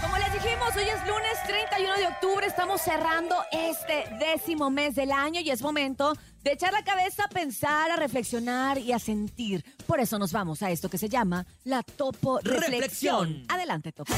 Como 0.00 0.16
les 0.18 0.32
dijimos, 0.32 0.76
hoy 0.76 0.84
es 0.84 1.06
lunes 1.06 1.42
31 1.46 1.96
de 1.96 2.06
octubre, 2.06 2.46
estamos 2.46 2.80
cerrando 2.80 3.36
este 3.52 4.04
décimo 4.18 4.70
mes 4.70 4.94
del 4.94 5.12
año 5.12 5.40
y 5.40 5.50
es 5.50 5.62
momento 5.62 6.14
de 6.42 6.52
echar 6.52 6.72
la 6.72 6.84
cabeza 6.84 7.24
a 7.24 7.28
pensar, 7.28 7.90
a 7.90 7.96
reflexionar 7.96 8.78
y 8.78 8.92
a 8.92 8.98
sentir. 8.98 9.64
Por 9.86 10.00
eso 10.00 10.18
nos 10.18 10.32
vamos 10.32 10.62
a 10.62 10.70
esto 10.70 10.88
que 10.88 10.98
se 10.98 11.08
llama 11.08 11.46
la 11.64 11.82
Topo 11.82 12.38
Reflexión. 12.40 12.70
Reflexión. 12.70 13.44
Adelante, 13.48 13.92
Topo. 13.92 14.12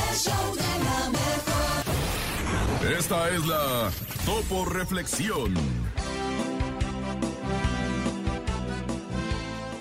Esta 2.99 3.29
es 3.31 3.47
la 3.47 3.91
Topo 4.25 4.65
Reflexión. 4.65 5.55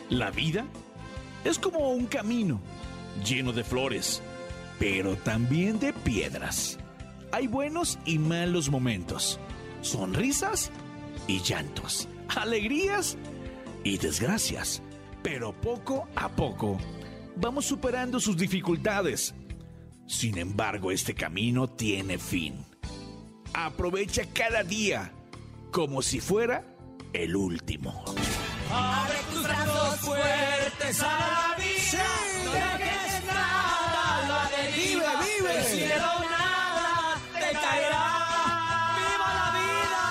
La 0.09 0.31
vida 0.31 0.65
es 1.43 1.59
como 1.59 1.91
un 1.91 2.05
camino 2.05 2.61
lleno 3.23 3.52
de 3.54 3.63
flores, 3.63 4.21
pero 4.79 5.15
también 5.15 5.80
de 5.80 5.94
piedras. 5.94 6.77
Hay 7.31 7.48
buenos 7.48 7.99
y 8.05 8.20
malos 8.20 8.70
momentos, 8.70 9.40
sonrisas 9.81 10.71
y 11.27 11.41
llantos, 11.41 12.07
alegrías 12.35 13.17
y 13.84 13.98
desgracias, 13.98 14.81
pero 15.23 15.53
poco 15.53 16.07
a 16.16 16.30
poco 16.30 16.77
vamos 17.35 17.66
superando 17.66 18.20
sus 18.20 18.38
dificultades. 18.38 19.34
Sin 20.07 20.38
embargo, 20.38 20.91
este 20.91 21.13
camino 21.13 21.68
tiene 21.68 22.18
fin. 22.18 22.65
Aprovecha 23.54 24.23
cada 24.34 24.63
día 24.63 25.12
como 25.71 26.02
si 26.02 26.20
fuera 26.20 26.63
el 27.13 27.35
último. 27.35 28.04
Abre 28.71 29.18
tus 29.34 29.43
brazos 29.43 29.99
fuertes 29.99 31.02
a 31.02 31.05
la 31.05 31.55
vida. 31.57 32.27
Cielo 35.77 36.13
nada 36.31 37.20
te 37.34 37.51
caerá. 37.54 38.05
¡Viva 38.98 39.29
la 39.40 39.48
vida! 39.60 40.05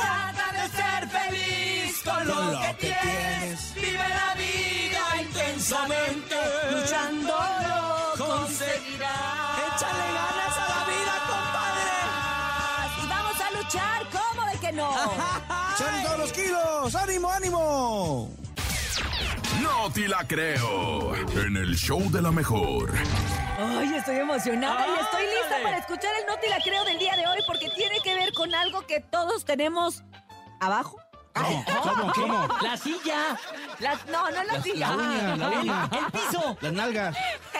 Trata 0.00 0.46
de 0.56 0.64
ser 0.78 1.02
feliz 1.18 2.02
con 2.02 2.20
lo, 2.26 2.34
lo 2.52 2.60
que, 2.60 2.66
que 2.66 2.74
tienes. 2.74 3.04
tienes. 3.04 3.74
Vive 3.74 4.08
la 4.08 4.30
vida 4.40 5.02
intensamente. 5.20 6.36
Luchando 6.72 7.36
lo 7.68 8.24
conseguirás. 8.24 9.58
Échale 9.68 10.06
ganas 10.18 10.56
a 10.56 10.66
la 10.72 10.80
vida, 10.90 11.14
Y 13.02 13.06
vamos 13.06 13.36
a 13.38 13.50
luchar, 13.58 13.98
¿cómo 14.10 14.46
de 14.46 14.58
que 14.60 14.72
no? 14.72 14.90
¡Salen 15.76 16.02
todos 16.04 16.18
los 16.20 16.32
kilos! 16.32 16.94
¡Ánimo, 16.94 17.30
ánimo! 17.30 18.30
No 19.60 19.90
te 19.92 20.08
la 20.08 20.26
creo. 20.26 21.14
En 21.16 21.58
el 21.58 21.76
show 21.76 22.10
de 22.10 22.22
la 22.22 22.32
mejor. 22.32 22.94
Ay, 23.62 23.94
estoy 23.94 24.16
emocionada 24.16 24.86
y 24.86 25.00
estoy 25.00 25.22
lista 25.26 25.62
para 25.62 25.78
escuchar 25.78 26.12
el 26.18 26.26
Noti 26.26 26.48
la 26.48 26.58
creo 26.60 26.84
del 26.84 26.98
día 26.98 27.14
de 27.16 27.26
hoy 27.26 27.38
porque 27.46 27.68
tiene 27.70 28.00
que 28.00 28.14
ver 28.14 28.32
con 28.32 28.54
algo 28.54 28.86
que 28.86 29.00
todos 29.00 29.44
tenemos 29.44 30.02
abajo. 30.60 30.96
¿Cómo? 31.34 31.64
¿Cómo? 31.82 32.12
¿Cómo? 32.14 32.48
La 32.62 32.76
silla. 32.76 33.38
Las- 33.80 34.06
no, 34.06 34.30
no 34.30 34.44
la 34.44 34.62
silla. 34.62 34.90
La 34.90 34.96
uña, 34.96 35.36
la 35.36 35.48
uña. 35.48 35.90
El 35.92 36.12
piso. 36.12 36.56
Las 36.60 36.72
nalgas. 36.72 37.16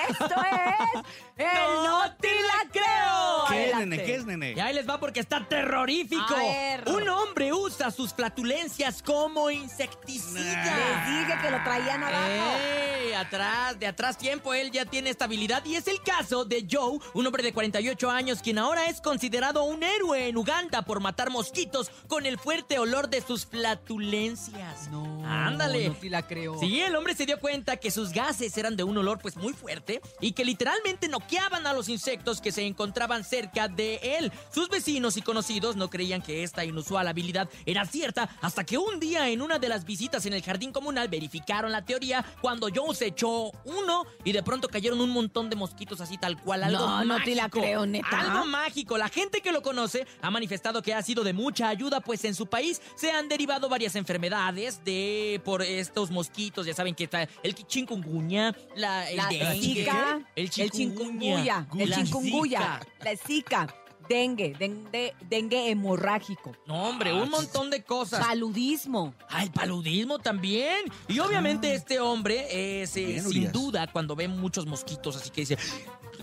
Esto 0.09 0.25
es 0.25 1.03
el 1.37 1.75
Noti 1.85 2.29
la 2.29 2.71
creo. 2.71 3.45
¿Qué, 3.49 3.55
Adelante. 3.65 3.87
nene? 3.87 4.05
¿Qué 4.05 4.15
es, 4.17 4.25
nene? 4.27 4.53
Y 4.53 4.61
ahí 4.61 4.75
les 4.75 4.89
va 4.89 4.99
porque 5.01 5.21
está 5.21 5.47
terrorífico. 5.49 6.35
A 6.35 6.39
ver. 6.39 6.89
Un 6.89 7.09
hombre 7.09 7.53
usa 7.53 7.91
sus 7.91 8.13
flatulencias 8.13 9.03
como 9.03 9.49
Les 9.49 9.59
insecticida. 9.63 11.05
dije 11.07 11.39
que 11.43 11.51
lo 11.51 11.63
traían 11.65 12.03
abajo. 12.05 12.27
¡Ey! 12.29 13.13
Atrás, 13.15 13.79
de 13.79 13.87
atrás 13.87 14.17
tiempo, 14.19 14.55
él 14.55 14.71
ya 14.71 14.85
tiene 14.85 15.11
estabilidad. 15.11 15.65
Y 15.65 15.75
es 15.77 15.87
el 15.89 16.01
caso 16.03 16.45
de 16.45 16.67
Joe, 16.71 16.99
un 17.15 17.27
hombre 17.27 17.43
de 17.43 17.53
48 17.53 18.11
años, 18.11 18.41
quien 18.43 18.59
ahora 18.59 18.87
es 18.87 19.01
considerado 19.01 19.65
un 19.65 19.83
héroe 19.83 20.29
en 20.29 20.37
Uganda 20.37 20.83
por 20.83 21.01
matar 21.01 21.31
mosquitos 21.31 21.91
con 22.09 22.25
el 22.27 22.39
fuerte 22.39 22.79
olor 22.79 23.09
de 23.09 23.21
sus 23.21 23.47
flatulencias. 23.47 24.89
No, 24.91 25.05
Ándale. 25.27 25.89
no 25.89 25.95
te 25.95 26.01
la 26.11 26.27
creo. 26.27 26.59
Sí, 26.59 26.81
el 26.81 26.95
hombre 26.97 27.15
se 27.15 27.27
dio 27.27 27.39
cuenta 27.41 27.77
que 27.77 27.91
sus 27.91 28.13
gases 28.13 28.57
eran 28.57 28.77
de 28.77 28.85
un 28.85 28.97
olor 28.99 29.19
pues 29.21 29.37
muy 29.37 29.53
fuerte 29.53 30.01
y 30.21 30.33
que 30.33 30.45
literalmente 30.45 31.09
noqueaban 31.09 31.67
a 31.67 31.73
los 31.73 31.89
insectos 31.89 32.41
que 32.41 32.53
se 32.53 32.67
encontraban 32.67 33.25
cerca 33.25 33.69
de 33.69 33.97
él. 34.19 34.33
Sus 34.53 34.69
vecinos 34.69 35.17
y 35.17 35.23
conocidos 35.23 35.77
no 35.77 35.89
creían 35.91 36.23
que 36.23 36.43
esta 36.43 36.65
inusual 36.65 37.09
habilidad 37.09 37.49
era 37.67 37.85
cierta 37.87 38.29
hasta 38.41 38.65
que 38.65 38.79
un 38.79 39.01
día 39.01 39.29
en 39.29 39.43
una 39.43 39.59
de 39.59 39.69
las 39.69 39.85
visitas 39.85 40.27
en 40.27 40.33
el 40.33 40.43
jardín 40.43 40.73
comunal 40.73 41.09
verificaron 41.09 41.73
la 41.73 41.85
teoría 41.85 42.25
cuando 42.41 42.69
Joe 42.75 42.95
se 42.95 43.07
echó 43.07 43.51
uno 43.65 44.05
y 44.25 44.33
de 44.33 44.43
pronto 44.43 44.69
cayeron 44.69 45.01
un 45.01 45.11
montón 45.11 45.49
de 45.51 45.57
mosquitos 45.57 46.01
así 46.01 46.19
tal 46.19 46.41
cual. 46.41 46.65
Algo 46.65 46.87
No, 46.87 47.05
no 47.05 47.23
te 47.25 47.35
la 47.35 47.49
creo, 47.49 47.87
neta. 47.87 48.21
Algo 48.21 48.47
mágico. 48.47 48.99
La 48.99 49.09
gente 49.09 49.41
que 49.41 49.53
lo 49.53 49.63
conoce 49.63 50.07
ha 50.21 50.31
manifestado 50.31 50.83
que 50.83 50.95
ha 50.95 51.03
sido 51.03 51.25
de 51.25 51.33
mucha 51.33 51.69
ayuda, 51.69 52.01
pues 52.01 52.25
en 52.25 52.35
su 52.35 52.47
país 52.47 52.81
se 52.97 53.11
han 53.13 53.29
derivado 53.29 53.69
varias 53.69 53.95
enfermedades 53.97 54.85
de 54.85 55.41
por 55.45 55.63
estos 56.03 56.11
mosquitos. 56.15 56.67
Ya 56.67 56.75
saben 56.75 56.95
que 56.95 57.05
está 57.05 57.29
el 57.43 57.55
chikungunya, 57.55 58.55
la, 58.77 59.09
el 59.11 59.17
La 59.17 59.29
dengue, 59.29 59.61
zika, 59.61 60.21
el 60.37 60.45
el 60.45 60.51
chikungunya, 60.71 61.67
el 61.79 61.91
la 61.91 61.97
chikungunya, 62.05 62.59
zika. 62.61 62.81
la 63.05 63.17
zika, 63.17 63.75
dengue, 64.09 64.55
dengue, 64.59 65.15
dengue 65.29 65.71
hemorrágico, 65.71 66.53
No, 66.67 66.89
hombre, 66.89 67.13
un 67.13 67.31
montón 67.31 67.71
de 67.71 67.83
cosas. 67.85 68.27
paludismo. 68.27 69.15
Ah, 69.29 69.43
el 69.45 69.51
paludismo 69.51 70.19
también. 70.19 70.85
Y 71.09 71.19
obviamente 71.21 71.75
este 71.75 72.01
hombre 72.01 72.83
es, 72.83 72.97
eh, 72.97 73.05
Bien, 73.07 73.19
sin 73.21 73.29
Urias. 73.29 73.53
duda, 73.53 73.87
cuando 73.93 74.17
ve 74.17 74.27
muchos 74.29 74.67
mosquitos, 74.67 75.17
así 75.17 75.31
que 75.31 75.43
dice, 75.43 75.57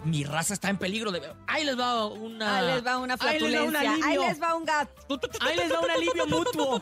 mi 0.04 0.24
raza 0.24 0.54
está 0.54 0.70
en 0.70 0.78
peligro 0.78 1.12
de... 1.12 1.22
Ahí 1.48 1.64
les 1.64 1.78
va 1.78 2.06
una... 2.06 2.58
Ahí 2.58 2.74
les 2.74 2.86
va 2.86 2.98
una 2.98 3.18
Ahí 3.20 3.40
les 3.40 3.56
va 3.56 3.64
un 3.64 3.72
flatulencia, 3.72 4.06
ahí 4.06 4.18
les 4.18 4.42
va 4.42 4.56
un 4.56 4.66
gato. 4.66 5.20
Ahí 5.42 5.56
les 5.56 5.70
da 5.70 5.80
un 5.80 5.92
alivio 5.92 6.28
mutuo. 6.28 6.82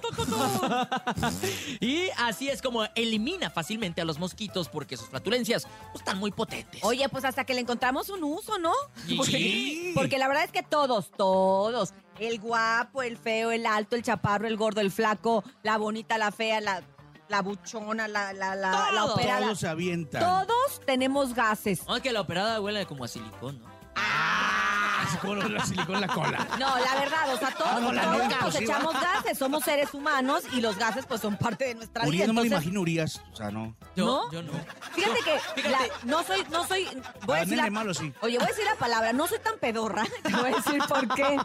y 1.79 2.09
así 2.17 2.49
es 2.49 2.61
como 2.61 2.85
elimina 2.95 3.49
fácilmente 3.49 4.01
a 4.01 4.05
los 4.05 4.19
mosquitos 4.19 4.69
porque 4.69 4.97
sus 4.97 5.07
flatulencias 5.07 5.67
pues, 5.91 6.01
están 6.01 6.17
muy 6.17 6.31
potentes. 6.31 6.83
Oye, 6.83 7.07
pues 7.09 7.25
hasta 7.25 7.45
que 7.45 7.53
le 7.53 7.61
encontramos 7.61 8.09
un 8.09 8.23
uso, 8.23 8.57
¿no? 8.57 8.73
Sí. 9.07 9.15
Porque, 9.25 9.91
porque 9.95 10.17
la 10.17 10.27
verdad 10.27 10.43
es 10.43 10.51
que 10.51 10.61
todos, 10.61 11.09
todos, 11.11 11.93
el 12.19 12.39
guapo, 12.39 13.01
el 13.01 13.17
feo, 13.17 13.51
el 13.51 13.65
alto, 13.65 13.95
el 13.95 14.03
chaparro, 14.03 14.47
el 14.47 14.57
gordo, 14.57 14.81
el 14.81 14.91
flaco, 14.91 15.43
la 15.63 15.77
bonita, 15.77 16.17
la 16.17 16.31
fea, 16.31 16.61
la, 16.61 16.83
la 17.27 17.41
buchona, 17.41 18.07
la, 18.07 18.33
la, 18.33 18.55
la, 18.55 18.91
la 18.91 19.05
operada. 19.05 19.41
Todos 19.41 19.59
se 19.59 19.67
avientan. 19.67 20.21
Todos 20.21 20.81
tenemos 20.85 21.33
gases. 21.33 21.81
Aunque 21.87 22.11
la 22.11 22.21
operada 22.21 22.61
huele 22.61 22.85
como 22.85 23.03
a 23.03 23.07
silicón, 23.07 23.59
¿no? 23.61 23.75
Así 23.95 24.84
como 25.21 25.35
lo 25.35 25.41
de 25.43 25.49
la 25.49 25.65
silicón 25.65 25.95
en 25.95 26.01
la 26.01 26.07
cola. 26.07 26.47
No, 26.59 26.77
la 26.77 26.95
verdad, 26.99 27.33
o 27.33 27.37
sea, 27.37 27.51
todos, 27.51 27.71
Ah, 27.71 27.79
no, 27.79 27.91
la 27.91 28.01
todos 28.03 28.17
neta, 28.17 28.29
nos 28.29 28.39
pues, 28.43 28.55
sí, 28.55 28.63
echamos 28.63 28.93
gases, 28.93 29.37
somos 29.37 29.63
seres 29.63 29.93
humanos 29.93 30.43
y 30.53 30.61
los 30.61 30.77
gases 30.77 31.05
pues 31.05 31.21
son 31.21 31.37
parte 31.37 31.65
de 31.65 31.75
nuestra 31.75 32.03
vida. 32.03 32.09
Urias, 32.09 32.27
no 32.27 32.33
me 32.33 32.41
lo 32.41 32.45
imagino 32.47 32.81
Urias. 32.81 33.21
O 33.31 33.35
sea, 33.35 33.51
no. 33.51 33.75
Yo 33.95 34.05
¿No? 34.05 34.31
Yo 34.31 34.41
no. 34.43 34.53
Fíjate 34.93 35.19
que 35.23 35.61
Fíjate. 35.61 35.69
la- 35.87 35.93
no 36.05 36.23
soy, 36.23 36.43
no 36.51 36.67
soy, 36.67 36.87
voy 37.25 37.35
a 37.37 37.41
Ah, 37.41 37.45
decir 37.45 37.57
la, 37.57 37.69
malo, 37.69 37.93
sí. 37.93 38.13
Oye, 38.21 38.37
voy 38.37 38.45
a 38.45 38.49
decir 38.49 38.65
la 38.65 38.75
palabra, 38.75 39.13
no 39.13 39.27
soy 39.27 39.39
tan 39.39 39.57
pedorra, 39.59 40.03
te 40.23 40.31
voy 40.35 40.51
a 40.53 40.55
decir 40.55 40.81
por 40.87 41.07
qué. 41.15 41.37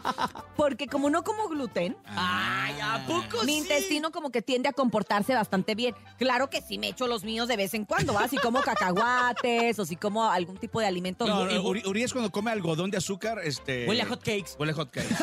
Porque 0.55 0.87
como 0.87 1.09
no 1.09 1.23
como 1.23 1.47
gluten, 1.47 1.97
Ay, 2.05 2.75
¿a 2.81 3.05
poco 3.07 3.43
mi 3.43 3.53
sí? 3.53 3.57
intestino 3.59 4.11
como 4.11 4.29
que 4.31 4.41
tiende 4.41 4.69
a 4.69 4.73
comportarse 4.73 5.33
bastante 5.33 5.75
bien. 5.75 5.95
Claro 6.17 6.49
que 6.49 6.61
sí 6.61 6.77
me 6.77 6.89
echo 6.89 7.07
los 7.07 7.23
míos 7.23 7.47
de 7.47 7.57
vez 7.57 7.73
en 7.73 7.85
cuando, 7.85 8.13
¿va? 8.13 8.27
Si 8.27 8.37
como 8.37 8.61
cacahuates 8.61 9.77
o 9.79 9.85
si 9.85 9.95
como 9.95 10.23
algún 10.29 10.57
tipo 10.57 10.79
de 10.79 10.87
alimento. 10.87 11.25
No, 11.25 11.45
no, 11.45 11.63
Uri- 11.63 11.85
Urias 11.85 12.11
cuando 12.13 12.31
come 12.31 12.51
algodón 12.51 12.91
de 12.91 12.97
azúcar, 12.97 13.39
este... 13.51 13.87
Huele 13.87 14.01
a 14.01 14.05
hot 14.07 14.19
cakes. 14.23 14.51
Huele 14.57 14.71
a 14.71 14.75
hot 14.75 14.91
cakes. 14.91 15.15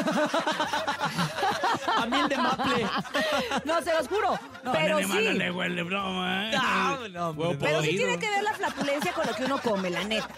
A 1.97 2.06
miel 2.06 2.28
de 2.28 2.37
maple. 2.37 2.87
No, 3.65 3.83
se 3.83 3.93
los 3.93 4.06
juro. 4.09 4.39
pero 4.72 4.97
nene, 4.97 5.03
sí. 5.06 5.12
malo, 5.12 5.33
le 5.33 5.50
huele 5.50 5.83
broma. 5.83 6.50
No, 6.50 7.09
no. 7.09 7.31
Huevo 7.31 7.56
Pero 7.59 7.83
sí 7.83 7.97
tiene 7.97 8.19
que 8.19 8.28
ver 8.31 8.43
la 8.43 8.53
flatulencia 8.53 9.12
con 9.12 9.27
lo 9.27 9.34
que 9.34 9.44
uno 9.44 9.61
come, 9.61 9.91
la 9.91 10.05
neta. 10.05 10.28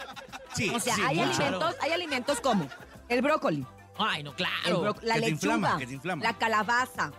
Sí, 0.55 0.70
O 0.75 0.81
sea, 0.81 0.94
sí, 0.94 1.03
hay 1.05 1.17
mucho. 1.17 1.31
alimentos, 1.43 1.76
hay 1.81 1.93
alimentos 1.93 2.41
como 2.41 2.69
el 3.09 3.23
brócoli, 3.23 3.67
Ay, 3.99 4.23
no, 4.23 4.31
el 4.31 4.37
claro. 4.37 4.81
bro- 4.82 4.97
la 5.03 5.14
que 5.17 5.20
te 5.20 5.26
lechuga, 5.31 5.55
inflama, 5.55 5.79
que 5.79 5.87
te 5.87 5.93
inflama. 5.94 6.23
la 6.25 6.38
calabaza, 6.38 7.12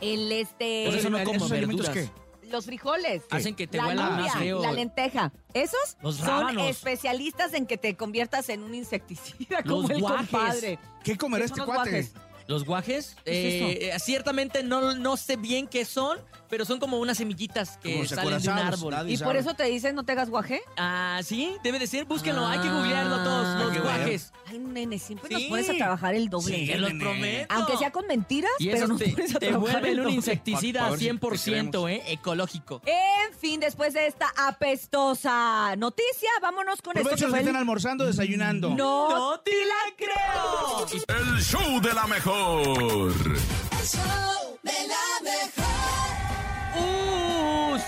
el 0.00 0.30
este, 0.32 0.84
Por 0.86 0.94
eso 0.98 1.10
no 1.10 1.18
¿Esos 1.18 1.32
como 1.32 1.54
alimentos 1.54 1.88
qué? 1.90 2.10
Los 2.50 2.66
frijoles, 2.66 3.22
Hacen 3.30 3.54
que 3.54 3.66
te 3.66 3.78
la 3.78 3.86
huela 3.88 4.10
más 4.10 4.32
feo. 4.34 4.60
la 4.62 4.72
lenteja. 4.72 5.32
Esos 5.54 5.96
Los 6.02 6.16
son 6.16 6.26
rábanos. 6.26 6.68
especialistas 6.68 7.54
en 7.54 7.66
que 7.66 7.76
te 7.78 7.96
conviertas 7.96 8.48
en 8.48 8.62
un 8.62 8.74
insecticida 8.74 9.62
como 9.62 9.82
Los 9.82 9.90
el 9.90 10.00
guajes. 10.00 10.28
compadre. 10.30 10.78
¿Qué 11.04 11.16
comerá 11.16 11.44
¿Qué 11.44 11.48
son 11.48 11.58
este 11.60 11.66
los 11.66 11.74
cuate? 11.76 11.90
guajes? 11.90 12.12
¿Los 12.46 12.64
guajes? 12.64 13.16
¿Qué 13.26 13.88
es 13.90 13.96
Eh, 13.96 13.98
ciertamente 14.00 14.62
no, 14.62 14.94
no 14.94 15.18
sé 15.18 15.36
bien 15.36 15.66
qué 15.66 15.84
son, 15.84 16.18
pero 16.48 16.64
son 16.64 16.80
como 16.80 16.98
unas 16.98 17.18
semillitas 17.18 17.76
que 17.76 17.92
Como 17.92 18.06
salen 18.06 18.24
de 18.24 18.36
un 18.36 18.48
acorazados, 18.54 18.78
árbol. 18.80 18.94
nadie 18.94 19.12
¿Y 19.12 19.18
por 19.18 19.26
sabe. 19.26 19.38
eso 19.40 19.52
te 19.54 19.64
dicen 19.64 19.94
no 19.94 20.04
te 20.04 20.12
hagas 20.12 20.30
guaje? 20.30 20.62
Ah, 20.78 21.20
sí, 21.22 21.54
debe 21.62 21.78
de 21.78 21.86
ser. 21.86 22.06
Búsquenlo, 22.06 22.46
hay 22.46 22.58
que 22.60 22.70
googlearlo 22.70 23.22
todos, 23.22 23.46
Ah, 23.46 23.54
los 23.58 23.62
hay 23.70 23.76
que 23.76 23.80
ver. 23.86 23.96
guajes. 23.98 24.32
Ay, 24.50 24.58
nene, 24.58 24.98
siempre 24.98 25.28
Sí. 25.28 25.34
nos 25.34 25.42
pones 25.44 25.68
a 25.70 25.74
trabajar 25.74 26.14
el 26.14 26.28
doble. 26.30 26.56
Sí, 26.56 26.66
Sí, 26.66 26.74
los 26.74 26.90
nene. 26.92 27.04
prometo. 27.04 27.54
Aunque 27.54 27.76
sea 27.76 27.90
con 27.90 28.06
mentiras, 28.06 28.50
Y 28.58 28.66
pero 28.66 28.76
eso 28.78 28.86
nos 28.88 28.98
te, 28.98 29.08
pones 29.10 29.34
a 29.34 29.38
te 29.38 29.46
trabajar 29.48 29.72
vuelven 29.72 29.92
el 29.92 29.98
un 29.98 30.04
doble. 30.04 30.16
insecticida 30.16 30.80
Pa- 30.80 30.84
pa 30.86 30.90
ver 30.92 30.98
si 31.00 31.04
te 31.06 31.10
100% 31.12 31.88
eh, 31.88 32.02
ecológico. 32.06 32.80
En 32.86 33.34
fin, 33.38 33.60
después 33.60 33.92
de 33.94 34.06
esta 34.06 34.32
apestosa 34.36 35.74
noticia, 35.76 36.30
vámonos 36.40 36.80
con 36.82 36.96
esto 36.96 37.00
Aprovecho 37.08 37.16
que 37.16 37.22
los 37.26 37.30
fue 37.30 37.38
que 37.38 37.42
el- 37.42 37.48
están 37.48 37.56
almorzando, 37.60 38.06
desayunando. 38.06 38.70
No, 38.70 39.08
¡No 39.10 39.40
te 39.40 39.50
la 39.66 39.94
creo! 39.96 40.86
El 41.34 41.42
show 41.42 41.80
de 41.80 41.92
la 41.94 42.06
mejor. 42.06 42.66
¡Uh! 42.68 43.12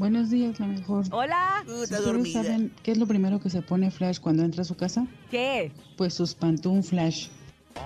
Buenos 0.00 0.30
días, 0.30 0.58
la 0.58 0.66
mejor. 0.66 1.04
Hola. 1.10 1.62
¿Ustedes 1.66 2.32
saben 2.32 2.72
qué 2.82 2.92
es 2.92 2.96
lo 2.96 3.06
primero 3.06 3.38
que 3.38 3.50
se 3.50 3.60
pone 3.60 3.90
Flash 3.90 4.18
cuando 4.18 4.42
entra 4.42 4.62
a 4.62 4.64
su 4.64 4.74
casa? 4.74 5.06
¿Qué? 5.30 5.72
Pues 5.98 6.14
sus 6.14 6.34
pantuflas. 6.34 7.28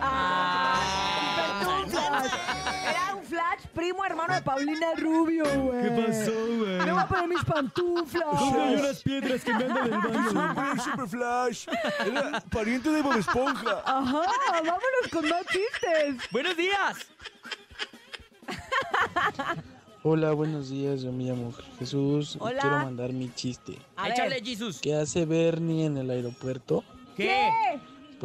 Ah, 0.00 0.80
pantuflas. 1.66 2.32
Era 2.88 3.16
un 3.16 3.24
flash 3.24 3.66
primo 3.74 4.04
hermano 4.04 4.32
de 4.32 4.42
Paulina 4.42 4.94
Rubio, 4.96 5.42
güey. 5.60 5.82
¿Qué 5.82 5.90
pasó, 5.90 6.30
güey? 6.30 6.78
Me 6.78 6.92
voy 6.92 7.02
a 7.02 7.08
poner 7.08 7.28
mis 7.30 7.44
pantuflas. 7.44 9.02
piedras 9.02 9.42
que 9.42 9.52
me 9.52 9.64
andan 9.64 9.90
del 9.90 9.98
baño. 9.98 10.82
Super 10.84 11.08
Flash. 11.08 11.66
Era 12.06 12.40
pariente 12.48 12.90
de 12.90 13.02
Bob 13.02 13.18
Esponja. 13.18 13.82
Ajá, 13.84 14.22
vámonos 14.52 15.08
con 15.10 15.28
más 15.28 15.44
chistes. 15.46 16.30
Buenos 16.30 16.56
días. 16.56 17.08
Hola, 20.06 20.32
buenos 20.32 20.68
días, 20.68 21.00
yo 21.00 21.12
me 21.12 21.24
llamo 21.24 21.50
Jesús 21.78 22.36
y 22.36 22.38
quiero 22.38 22.76
mandar 22.76 23.14
mi 23.14 23.32
chiste. 23.32 23.78
A 23.96 24.10
Échale, 24.10 24.34
ver. 24.34 24.44
Jesus. 24.44 24.78
¿Qué 24.82 24.94
hace 24.94 25.24
Bernie 25.24 25.86
en 25.86 25.96
el 25.96 26.10
aeropuerto? 26.10 26.84
¿Qué? 27.16 27.50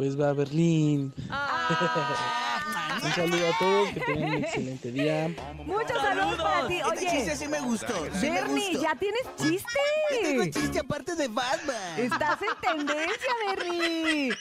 Pues 0.00 0.18
va 0.18 0.30
a 0.30 0.32
Berlín. 0.32 1.12
Ah. 1.28 2.98
Un 3.04 3.12
saludo 3.12 3.48
a 3.48 3.58
todos, 3.58 3.88
que 3.90 4.00
tengan 4.00 4.30
un 4.30 4.44
excelente 4.44 4.92
día. 4.92 5.28
Muchos 5.66 6.00
saludos 6.00 6.36
para 6.40 6.66
ti. 6.68 6.80
Este 6.94 7.06
chiste 7.06 7.36
sí 7.36 7.48
me 7.48 7.60
gustó. 7.60 7.94
Sí 8.14 8.30
me 8.30 8.40
Bernie, 8.40 8.78
ya 8.78 8.94
tienes 8.94 9.20
Tengo 9.36 10.44
chiste. 10.44 10.58
chiste 10.58 10.78
aparte 10.78 11.14
de 11.16 11.28
Batman. 11.28 11.76
Estás 11.98 12.38
en 12.40 12.76
tendencia, 12.76 13.32
Bernie. 13.46 14.32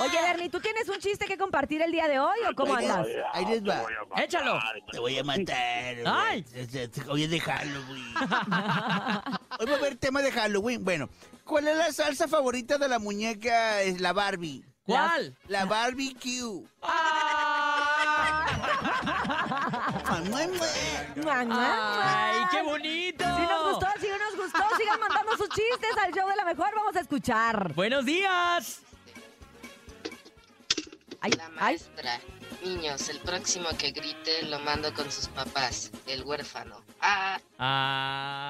Oye, 0.00 0.22
Bernie, 0.22 0.48
¿tú 0.48 0.58
tienes 0.60 0.88
un 0.88 1.00
chiste 1.00 1.26
que 1.26 1.36
compartir 1.36 1.82
el 1.82 1.92
día 1.92 2.08
de 2.08 2.18
hoy 2.18 2.38
o 2.50 2.54
cómo 2.54 2.76
Ahí 2.76 2.86
andas? 2.86 3.06
Ahí 3.34 3.44
les 3.44 3.62
va. 3.62 3.84
Échalo. 4.16 4.58
Te 4.90 4.98
voy 4.98 5.18
a 5.18 5.24
matar. 5.24 5.96
Ay. 6.06 6.46
Hoy 7.10 7.24
es 7.24 7.30
de 7.30 7.40
Halloween. 7.40 8.14
Haber 9.86 9.98
tema 9.98 10.20
de 10.20 10.32
Halloween. 10.32 10.84
Bueno, 10.84 11.08
¿cuál 11.44 11.68
es 11.68 11.76
la 11.76 11.92
salsa 11.92 12.26
favorita 12.26 12.76
de 12.76 12.88
la 12.88 12.98
muñeca? 12.98 13.82
Es 13.82 14.00
la 14.00 14.12
Barbie. 14.12 14.64
¿Cuál? 14.84 15.36
La 15.46 15.64
barbecue. 15.64 16.64
Ah. 16.82 18.46
¡Ay, 21.28 22.40
qué 22.50 22.62
bonito! 22.62 23.24
Si 23.24 23.42
nos 23.42 23.72
gustó, 23.72 23.86
si 24.00 24.08
no 24.08 24.18
nos 24.18 24.36
gustó, 24.36 24.62
sigan 24.78 25.00
mandando 25.00 25.36
sus 25.36 25.48
chistes 25.50 25.90
al 26.04 26.12
show 26.12 26.28
de 26.28 26.36
la 26.36 26.44
mejor. 26.44 26.68
Vamos 26.74 26.96
a 26.96 27.00
escuchar. 27.00 27.72
Buenos 27.74 28.04
días. 28.04 28.80
Ay, 31.20 31.30
La 31.32 31.50
ay. 31.58 31.80
Niños, 32.66 33.08
el 33.10 33.20
próximo 33.20 33.68
que 33.78 33.92
grite 33.92 34.42
lo 34.50 34.58
mando 34.58 34.92
con 34.92 35.08
sus 35.12 35.28
papás, 35.28 35.92
el 36.08 36.24
huérfano. 36.24 36.82
Ah, 37.00 37.38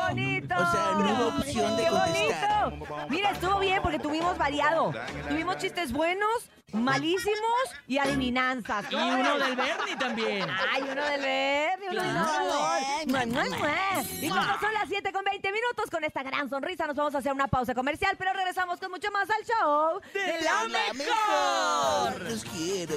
bonito! 0.09 0.55
O 0.55 0.73
sea, 0.73 0.93
no 0.97 1.13
hubo 1.13 1.39
opción 1.39 1.77
de 1.77 1.85
¡Qué 1.85 1.91
bonito! 1.91 3.07
Mira, 3.09 3.31
estuvo 3.31 3.59
bien 3.61 3.81
porque 3.83 3.99
tuvimos 3.99 4.37
variado. 4.39 4.93
Tuvimos 5.29 5.57
chistes 5.59 5.93
buenos, 5.93 6.51
malísimos 6.73 7.63
y 7.87 7.99
adivinanzas. 7.99 8.87
Y 8.91 8.95
uno 8.95 9.39
del 9.39 9.57
Bernie 9.57 9.97
también. 9.99 10.47
Ay, 10.73 10.83
uno 10.83 11.05
del 11.05 11.21
verde, 11.21 11.87
uno 11.91 12.03
mua, 12.03 13.27
mua. 13.27 14.03
Y 14.21 14.29
como 14.29 14.43
son 14.61 14.75
las 14.75 14.89
7 14.89 15.13
con 15.13 15.25
20 15.25 15.53
minutos, 15.53 15.91
con 15.91 16.05
esta 16.05 16.23
gran 16.23 16.49
sonrisa 16.51 16.87
nos 16.87 16.97
vamos 16.97 17.15
a 17.15 17.19
hacer 17.19 17.33
una 17.33 17.49
pausa 17.49 17.75
comercial, 17.75 18.15
pero 18.19 18.33
regresamos 18.33 18.79
con 18.81 18.91
mucho 18.91 19.11
más 19.13 19.29
al 19.31 19.45
show 19.45 20.01
de 20.13 20.41
la 20.43 20.65
La 20.65 20.93
mejor. 20.93 22.21
mejor. 22.21 22.31
Los 22.31 22.45
quiero. 22.45 22.95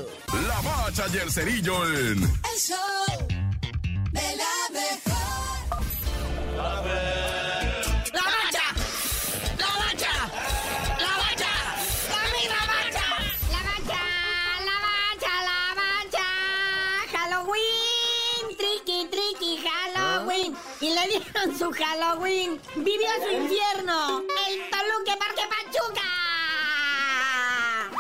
La 0.48 0.62
bacha 0.62 1.06
y 1.14 1.18
el 1.18 1.32
cerillo 1.32 1.86
en 1.86 2.22
¡La 4.14 5.19
la 6.60 8.24
mancha. 8.24 8.66
La 9.58 9.70
mancha. 9.80 10.14
La 11.00 11.12
mancha. 11.22 11.54
La 12.10 12.22
misma 12.36 12.62
mancha. 12.68 13.08
La 13.50 13.60
mancha. 13.68 14.02
La 14.68 14.76
mancha. 14.86 15.34
La 15.50 15.60
mancha. 15.80 16.28
Halloween. 17.14 18.44
Tricky, 18.58 19.00
tricky, 19.10 19.52
Halloween. 19.66 20.52
¿Ah? 20.58 20.78
Y 20.82 20.90
le 20.94 21.04
dieron 21.08 21.58
su 21.58 21.72
Halloween. 21.72 22.60
Vivió 22.76 23.10
su 23.24 23.30
¿Eh? 23.30 23.38
infierno. 23.38 24.20
El 24.20 24.70
Toluque 24.70 25.16
Parque 25.18 25.44
Pachuca. 25.48 26.08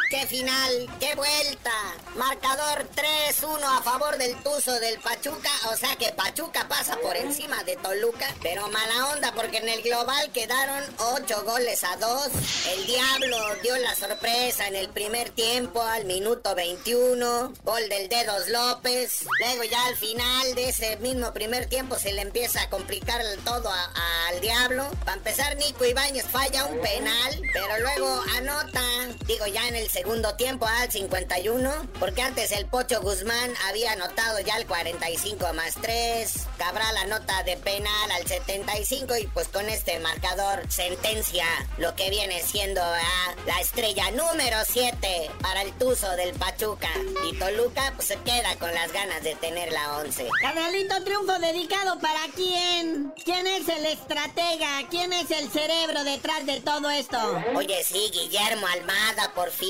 ¡Qué 0.09 0.27
final! 0.27 0.89
¡Qué 0.99 1.15
vuelta! 1.15 1.71
Marcador 2.15 2.87
3-1 2.95 3.63
a 3.63 3.81
favor 3.81 4.17
del 4.17 4.35
Tuzo 4.43 4.79
del 4.79 4.99
Pachuca. 4.99 5.49
O 5.71 5.75
sea 5.77 5.95
que 5.95 6.11
Pachuca 6.11 6.67
pasa 6.67 6.97
por 6.97 7.15
encima 7.15 7.63
de 7.63 7.75
Toluca. 7.77 8.27
Pero 8.41 8.67
mala 8.69 9.09
onda 9.13 9.31
porque 9.33 9.57
en 9.57 9.69
el 9.69 9.81
global 9.81 10.31
quedaron 10.31 10.83
8 10.97 11.43
goles 11.45 11.83
a 11.83 11.95
2. 11.97 12.27
El 12.73 12.85
Diablo 12.87 13.37
dio 13.61 13.77
la 13.77 13.95
sorpresa 13.95 14.67
en 14.67 14.75
el 14.75 14.89
primer 14.89 15.29
tiempo 15.29 15.81
al 15.81 16.05
minuto 16.05 16.55
21. 16.55 17.53
Gol 17.63 17.89
del 17.89 18.09
Dedos 18.09 18.49
López. 18.49 19.25
Luego 19.39 19.63
ya 19.63 19.85
al 19.85 19.95
final 19.95 20.55
de 20.55 20.69
ese 20.69 20.97
mismo 20.97 21.31
primer 21.33 21.67
tiempo 21.67 21.97
se 21.97 22.11
le 22.11 22.21
empieza 22.21 22.63
a 22.63 22.69
complicar 22.69 23.21
todo 23.45 23.69
al 23.69 24.41
Diablo. 24.41 24.89
Para 25.05 25.17
empezar, 25.17 25.55
Nico 25.57 25.85
Ibáñez 25.85 26.25
falla 26.25 26.65
un 26.65 26.79
penal. 26.81 27.41
Pero 27.53 27.79
luego 27.79 28.23
anota. 28.37 28.81
Digo, 29.25 29.45
ya 29.47 29.67
en 29.67 29.75
el 29.75 29.89
segundo 29.89 30.35
tiempo 30.35 30.65
al 30.65 30.91
51, 30.91 31.87
porque 31.99 32.21
antes 32.21 32.51
el 32.51 32.65
Pocho 32.65 33.01
Guzmán 33.01 33.53
había 33.67 33.91
anotado 33.91 34.39
ya 34.39 34.57
el 34.57 34.65
45 34.65 35.53
más 35.53 35.75
3, 35.81 36.47
Cabral 36.57 36.93
la 36.93 37.05
nota 37.05 37.43
de 37.43 37.57
penal 37.57 38.11
al 38.11 38.27
75 38.27 39.17
y 39.17 39.27
pues 39.27 39.47
con 39.47 39.67
este 39.69 39.99
marcador 39.99 40.63
sentencia 40.69 41.45
lo 41.77 41.95
que 41.95 42.09
viene 42.09 42.41
siendo 42.41 42.81
la 43.45 43.61
estrella 43.61 44.11
número 44.11 44.57
7 44.67 45.31
para 45.41 45.61
el 45.61 45.71
Tuzo 45.73 46.09
del 46.15 46.33
Pachuca. 46.33 46.89
Y 47.29 47.37
Toluca 47.37 47.93
pues 47.95 48.09
se 48.09 48.17
queda 48.17 48.55
con 48.57 48.73
las 48.73 48.91
ganas 48.91 49.23
de 49.23 49.35
tener 49.35 49.71
la 49.71 49.97
11. 49.99 50.27
Canalito 50.41 51.03
triunfo 51.03 51.39
dedicado 51.39 51.99
para 51.99 52.19
quién? 52.35 53.13
¿Quién 53.23 53.47
es 53.47 53.67
el 53.69 53.85
estratega? 53.85 54.87
¿Quién 54.89 55.13
es 55.13 55.31
el 55.31 55.49
cerebro 55.49 56.03
detrás 56.03 56.45
de 56.45 56.61
todo 56.61 56.89
esto? 56.89 57.17
Oye, 57.55 57.83
sí, 57.83 58.09
Guillermo 58.11 58.67
Almada, 58.67 59.33
por 59.33 59.49
fin 59.51 59.69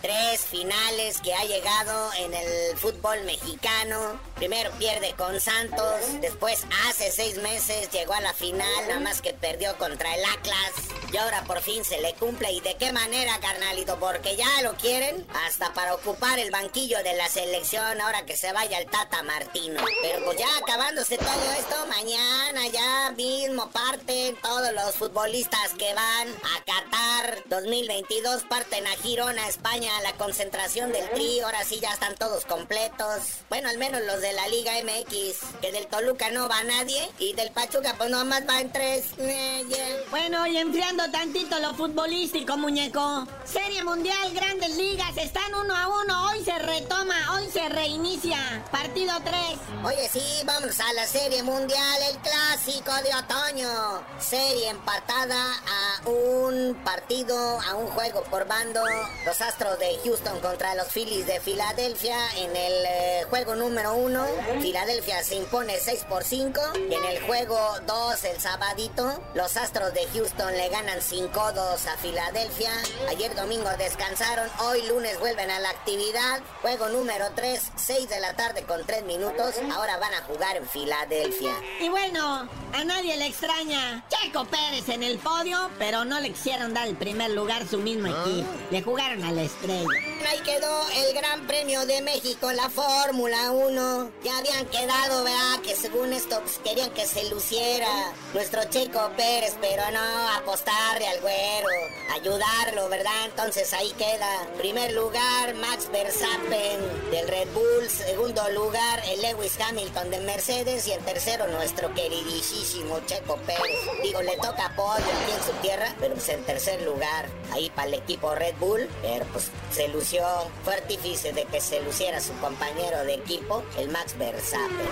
tres 0.00 0.40
finales 0.42 1.20
que 1.20 1.34
ha 1.34 1.44
llegado 1.54 2.10
en 2.18 2.34
el 2.34 2.76
fútbol 2.76 3.22
mexicano. 3.24 4.18
Primero 4.34 4.72
pierde 4.72 5.14
con 5.16 5.40
Santos, 5.40 6.20
después 6.20 6.66
hace 6.88 7.12
seis 7.12 7.36
meses 7.36 7.90
llegó 7.92 8.14
a 8.14 8.20
la 8.20 8.34
final, 8.34 8.88
nada 8.88 8.98
más 8.98 9.22
que 9.22 9.32
perdió 9.32 9.76
contra 9.78 10.16
el 10.16 10.24
Atlas. 10.24 10.72
Y 11.12 11.16
ahora 11.16 11.44
por 11.44 11.60
fin 11.60 11.84
se 11.84 12.00
le 12.00 12.12
cumple. 12.14 12.50
¿Y 12.50 12.60
de 12.60 12.74
qué 12.74 12.92
manera, 12.92 13.38
carnalito? 13.38 14.00
Porque 14.00 14.34
ya 14.34 14.62
lo 14.62 14.74
quieren 14.74 15.24
hasta 15.46 15.72
para 15.74 15.94
ocupar 15.94 16.40
el 16.40 16.50
banquillo 16.50 17.00
de 17.04 17.14
la 17.14 17.28
selección 17.28 18.00
ahora 18.00 18.26
que 18.26 18.36
se 18.36 18.52
vaya 18.52 18.78
el 18.78 18.90
Tata 18.90 19.22
Martino. 19.22 19.80
Pero 20.02 20.24
pues 20.24 20.38
ya 20.38 20.48
acabándose 20.58 21.16
todo 21.16 21.52
esto, 21.56 21.86
mañana 21.86 22.66
ya 22.72 23.12
mismo 23.16 23.70
parten 23.70 24.34
todos 24.42 24.72
los 24.72 24.96
futbolistas 24.96 25.72
que 25.78 25.94
van 25.94 26.28
a 26.28 26.64
Qatar 26.64 27.44
2022, 27.46 28.42
parten 28.48 28.84
a 28.88 28.96
Girona 28.96 29.48
España 29.48 29.92
la 30.02 30.14
concentración 30.14 30.90
del 30.90 31.08
Tri, 31.10 31.43
ahora 31.44 31.64
sí 31.64 31.78
ya 31.80 31.92
están 31.92 32.14
todos 32.16 32.44
completos. 32.44 33.22
Bueno, 33.48 33.68
al 33.68 33.78
menos 33.78 34.02
los 34.02 34.20
de 34.20 34.32
la 34.32 34.48
Liga 34.48 34.72
MX, 34.82 35.60
que 35.60 35.72
del 35.72 35.86
Toluca 35.86 36.30
no 36.30 36.48
va 36.48 36.62
nadie 36.64 37.08
y 37.18 37.32
del 37.34 37.50
Pachuca 37.50 37.94
pues 37.96 38.10
nomás 38.10 38.42
va 38.48 38.60
en 38.60 38.72
tres. 38.72 39.04
Eh, 39.18 40.04
bueno, 40.10 40.46
y 40.46 40.56
enfriando 40.56 41.10
tantito 41.10 41.58
lo 41.58 41.74
futbolístico, 41.74 42.56
muñeco. 42.56 43.26
Serie 43.44 43.84
Mundial, 43.84 44.32
Grandes 44.32 44.76
Ligas, 44.76 45.16
están 45.16 45.54
uno 45.54 45.74
a 45.74 46.02
uno, 46.02 46.30
hoy 46.30 46.44
se 46.44 46.58
retoma, 46.58 47.34
hoy 47.34 47.48
se 47.50 47.68
reinicia. 47.68 48.64
Partido 48.70 49.12
3. 49.24 49.36
Oye, 49.84 50.08
sí, 50.08 50.42
vamos 50.44 50.78
a 50.80 50.92
la 50.94 51.06
Serie 51.06 51.42
Mundial, 51.42 51.96
el 52.10 52.18
clásico 52.18 52.92
de 53.02 53.14
otoño. 53.14 54.02
Serie 54.18 54.70
empatada 54.70 55.36
a 55.52 56.08
un 56.08 56.74
partido, 56.84 57.36
a 57.60 57.74
un 57.74 57.86
juego 57.88 58.22
por 58.24 58.46
bando 58.46 58.82
los 59.26 59.40
Astros 59.40 59.78
de 59.78 59.98
Houston 60.04 60.40
contra 60.40 60.74
los 60.74 60.88
Phillies 60.88 61.26
de 61.26 61.33
Filadelfia 61.40 62.16
en 62.36 62.56
el 62.56 62.86
eh, 62.86 63.24
juego 63.28 63.54
número 63.54 63.94
uno. 63.94 64.26
Filadelfia 64.60 65.22
se 65.22 65.36
impone 65.36 65.78
6 65.78 66.06
por 66.08 66.24
5. 66.24 66.60
En 66.90 67.04
el 67.04 67.20
juego 67.22 67.58
2, 67.86 68.24
el 68.24 68.40
sabadito, 68.40 69.22
los 69.34 69.56
Astros 69.56 69.92
de 69.94 70.06
Houston 70.12 70.52
le 70.56 70.68
ganan 70.68 70.98
5-2 71.00 71.86
a 71.86 71.96
Filadelfia. 71.98 72.70
Ayer 73.08 73.34
domingo 73.34 73.68
descansaron, 73.78 74.48
hoy 74.60 74.82
lunes 74.86 75.18
vuelven 75.18 75.50
a 75.50 75.60
la 75.60 75.70
actividad. 75.70 76.40
Juego 76.62 76.88
número 76.88 77.26
3, 77.34 77.60
6 77.76 78.08
de 78.08 78.20
la 78.20 78.34
tarde 78.34 78.62
con 78.64 78.84
3 78.84 79.04
minutos. 79.04 79.54
Ahora 79.72 79.98
van 79.98 80.14
a 80.14 80.22
jugar 80.22 80.56
en 80.56 80.68
Filadelfia. 80.68 81.54
Y 81.80 81.88
bueno, 81.88 82.48
a 82.72 82.84
nadie 82.84 83.16
le 83.16 83.26
extraña. 83.26 84.04
Checo 84.08 84.44
Pérez 84.44 84.88
en 84.88 85.02
el 85.02 85.18
podio, 85.18 85.70
pero 85.78 86.04
no 86.04 86.20
le 86.20 86.30
quisieron 86.32 86.74
dar 86.74 86.86
el 86.86 86.96
primer 86.96 87.30
lugar 87.30 87.66
su 87.68 87.78
mismo 87.78 88.08
ah. 88.08 88.24
equipo. 88.26 88.48
Le 88.70 88.82
jugaron 88.82 89.24
a 89.24 89.32
la 89.32 89.42
estrella. 89.42 89.88
Ahí 90.28 90.40
quedó 90.40 90.80
el 90.90 91.14
Gran 91.14 91.23
Premio 91.48 91.84
de 91.84 92.00
México, 92.00 92.52
la 92.52 92.70
Fórmula 92.70 93.50
1. 93.50 94.10
Ya 94.22 94.38
habían 94.38 94.66
quedado, 94.66 95.24
¿verdad? 95.24 95.60
Que 95.62 95.74
según 95.74 96.12
esto 96.12 96.40
pues, 96.40 96.60
querían 96.62 96.90
que 96.90 97.06
se 97.06 97.28
luciera 97.28 97.88
nuestro 98.32 98.62
Checo 98.64 99.10
Pérez, 99.16 99.54
pero 99.60 99.82
no, 99.90 100.28
apostarle 100.36 101.08
al 101.08 101.20
güero, 101.20 101.68
ayudarlo, 102.14 102.88
¿verdad? 102.88 103.24
Entonces 103.26 103.72
ahí 103.72 103.90
queda. 103.98 104.46
Primer 104.58 104.92
lugar, 104.92 105.54
Max 105.54 105.88
Verstappen 105.90 107.10
del 107.10 107.26
Red 107.26 107.48
Bull. 107.52 107.88
Segundo 107.88 108.48
lugar, 108.50 109.02
el 109.08 109.20
Lewis 109.22 109.58
Hamilton 109.60 110.10
de 110.10 110.20
Mercedes. 110.20 110.86
Y 110.86 110.92
el 110.92 111.04
tercero, 111.04 111.48
nuestro 111.48 111.92
queridísimo 111.94 113.00
Checo 113.06 113.36
Pérez. 113.38 113.80
Digo, 114.02 114.22
le 114.22 114.36
toca 114.36 114.66
apoyo 114.66 114.94
aquí 114.94 115.32
en 115.36 115.42
su 115.42 115.52
tierra, 115.62 115.94
pero 115.98 116.14
pues 116.14 116.28
en 116.28 116.44
tercer 116.44 116.82
lugar, 116.82 117.28
ahí 117.52 117.70
para 117.70 117.88
el 117.88 117.94
equipo 117.94 118.34
Red 118.34 118.54
Bull. 118.60 118.88
Pero 119.02 119.24
pues 119.26 119.50
se 119.72 119.88
lució, 119.88 120.24
fue 120.64 120.76
artífice 121.14 121.32
de 121.32 121.44
que 121.44 121.60
se 121.60 121.80
luciera 121.82 122.20
su 122.20 122.32
compañero 122.34 123.04
de 123.04 123.14
equipo, 123.14 123.62
el 123.78 123.88
Max 123.88 124.16
Verstappen. 124.18 124.88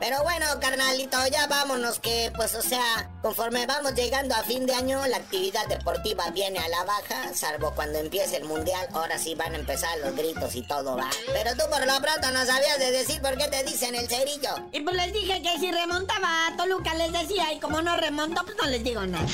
Pero 0.00 0.22
bueno, 0.22 0.46
carnalito, 0.60 1.18
ya 1.30 1.48
vámonos 1.48 1.98
que, 1.98 2.30
pues, 2.36 2.54
o 2.54 2.62
sea, 2.62 3.10
conforme 3.20 3.66
vamos 3.66 3.94
llegando 3.94 4.34
a 4.34 4.44
fin 4.44 4.64
de 4.64 4.72
año, 4.72 5.04
la 5.08 5.16
actividad 5.16 5.66
deportiva 5.66 6.30
viene 6.30 6.60
a 6.60 6.68
la 6.68 6.84
baja, 6.84 7.34
salvo 7.34 7.72
cuando 7.74 7.98
empiece 7.98 8.36
el 8.36 8.44
mundial, 8.44 8.88
ahora 8.92 9.18
sí 9.18 9.34
van 9.34 9.54
a 9.54 9.58
empezar 9.58 9.98
los 9.98 10.14
gritos 10.14 10.54
y 10.54 10.62
todo 10.62 10.96
va. 10.96 11.10
Pero 11.32 11.50
tú 11.52 11.68
por 11.68 11.84
lo 11.84 12.00
pronto 12.00 12.30
no 12.30 12.46
sabías 12.46 12.78
de 12.78 12.92
decir 12.92 13.20
por 13.20 13.36
qué 13.36 13.48
te 13.48 13.64
dicen 13.64 13.96
el 13.96 14.08
cerillo. 14.08 14.68
Y 14.72 14.80
pues 14.80 14.96
les 14.96 15.12
dije 15.12 15.42
que 15.42 15.58
si 15.58 15.72
remontaba 15.72 16.46
a 16.46 16.56
Toluca 16.56 16.94
les 16.94 17.12
decía, 17.12 17.52
y 17.52 17.58
como 17.58 17.82
no 17.82 17.96
remontó, 17.96 18.44
pues 18.44 18.56
no 18.56 18.68
les 18.68 18.84
digo 18.84 19.04
nada. 19.04 19.26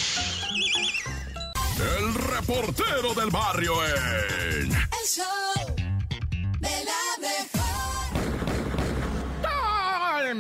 El 1.99 2.15
reportero 2.15 3.15
del 3.15 3.31
barrio 3.31 3.75
en. 3.85 4.73
El 4.73 5.09
show 5.09 5.44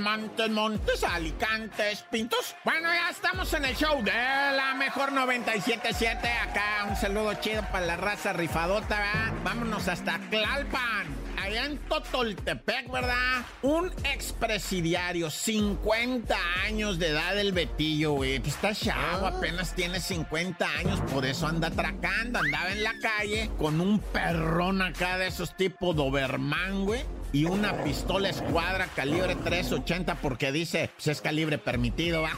Montes, 0.00 0.50
Montes, 0.50 1.04
Alicantes, 1.04 2.04
Pintos. 2.10 2.54
Bueno, 2.64 2.88
ya 2.92 3.10
estamos 3.10 3.52
en 3.54 3.64
el 3.64 3.76
show 3.76 4.02
de 4.02 4.12
la 4.12 4.74
mejor 4.78 5.12
977. 5.12 6.28
Acá 6.28 6.86
un 6.88 6.96
saludo 6.96 7.34
chido 7.34 7.62
para 7.72 7.86
la 7.86 7.96
raza 7.96 8.32
rifadota, 8.32 8.98
¿verdad? 8.98 9.32
Vámonos 9.44 9.88
hasta 9.88 10.18
Clalpan 10.30 11.24
allá 11.44 11.66
en 11.66 11.78
Totoltepec, 11.78 12.90
¿verdad? 12.90 13.44
Un 13.62 13.90
expresidiario, 14.04 15.30
50 15.30 16.36
años 16.64 16.98
de 16.98 17.08
edad 17.08 17.34
del 17.34 17.52
Betillo, 17.52 18.12
güey. 18.12 18.40
Pues 18.40 18.54
está 18.54 18.74
chavo, 18.74 19.26
apenas 19.26 19.74
tiene 19.74 20.00
50 20.00 20.66
años, 20.78 21.00
por 21.12 21.26
eso 21.26 21.46
anda 21.46 21.68
atracando. 21.68 22.38
Andaba 22.38 22.72
en 22.72 22.82
la 22.82 22.94
calle 23.00 23.50
con 23.58 23.80
un 23.80 23.98
perrón 23.98 24.82
acá 24.82 25.18
de 25.18 25.26
esos 25.26 25.56
tipos 25.56 25.94
Doberman, 25.94 26.84
güey 26.84 27.04
y 27.34 27.46
una 27.46 27.82
pistola 27.82 28.28
escuadra 28.28 28.86
calibre 28.94 29.34
380 29.34 30.14
porque 30.22 30.52
dice, 30.52 30.90
pues 30.94 31.08
es 31.08 31.20
calibre 31.20 31.58
permitido. 31.58 32.24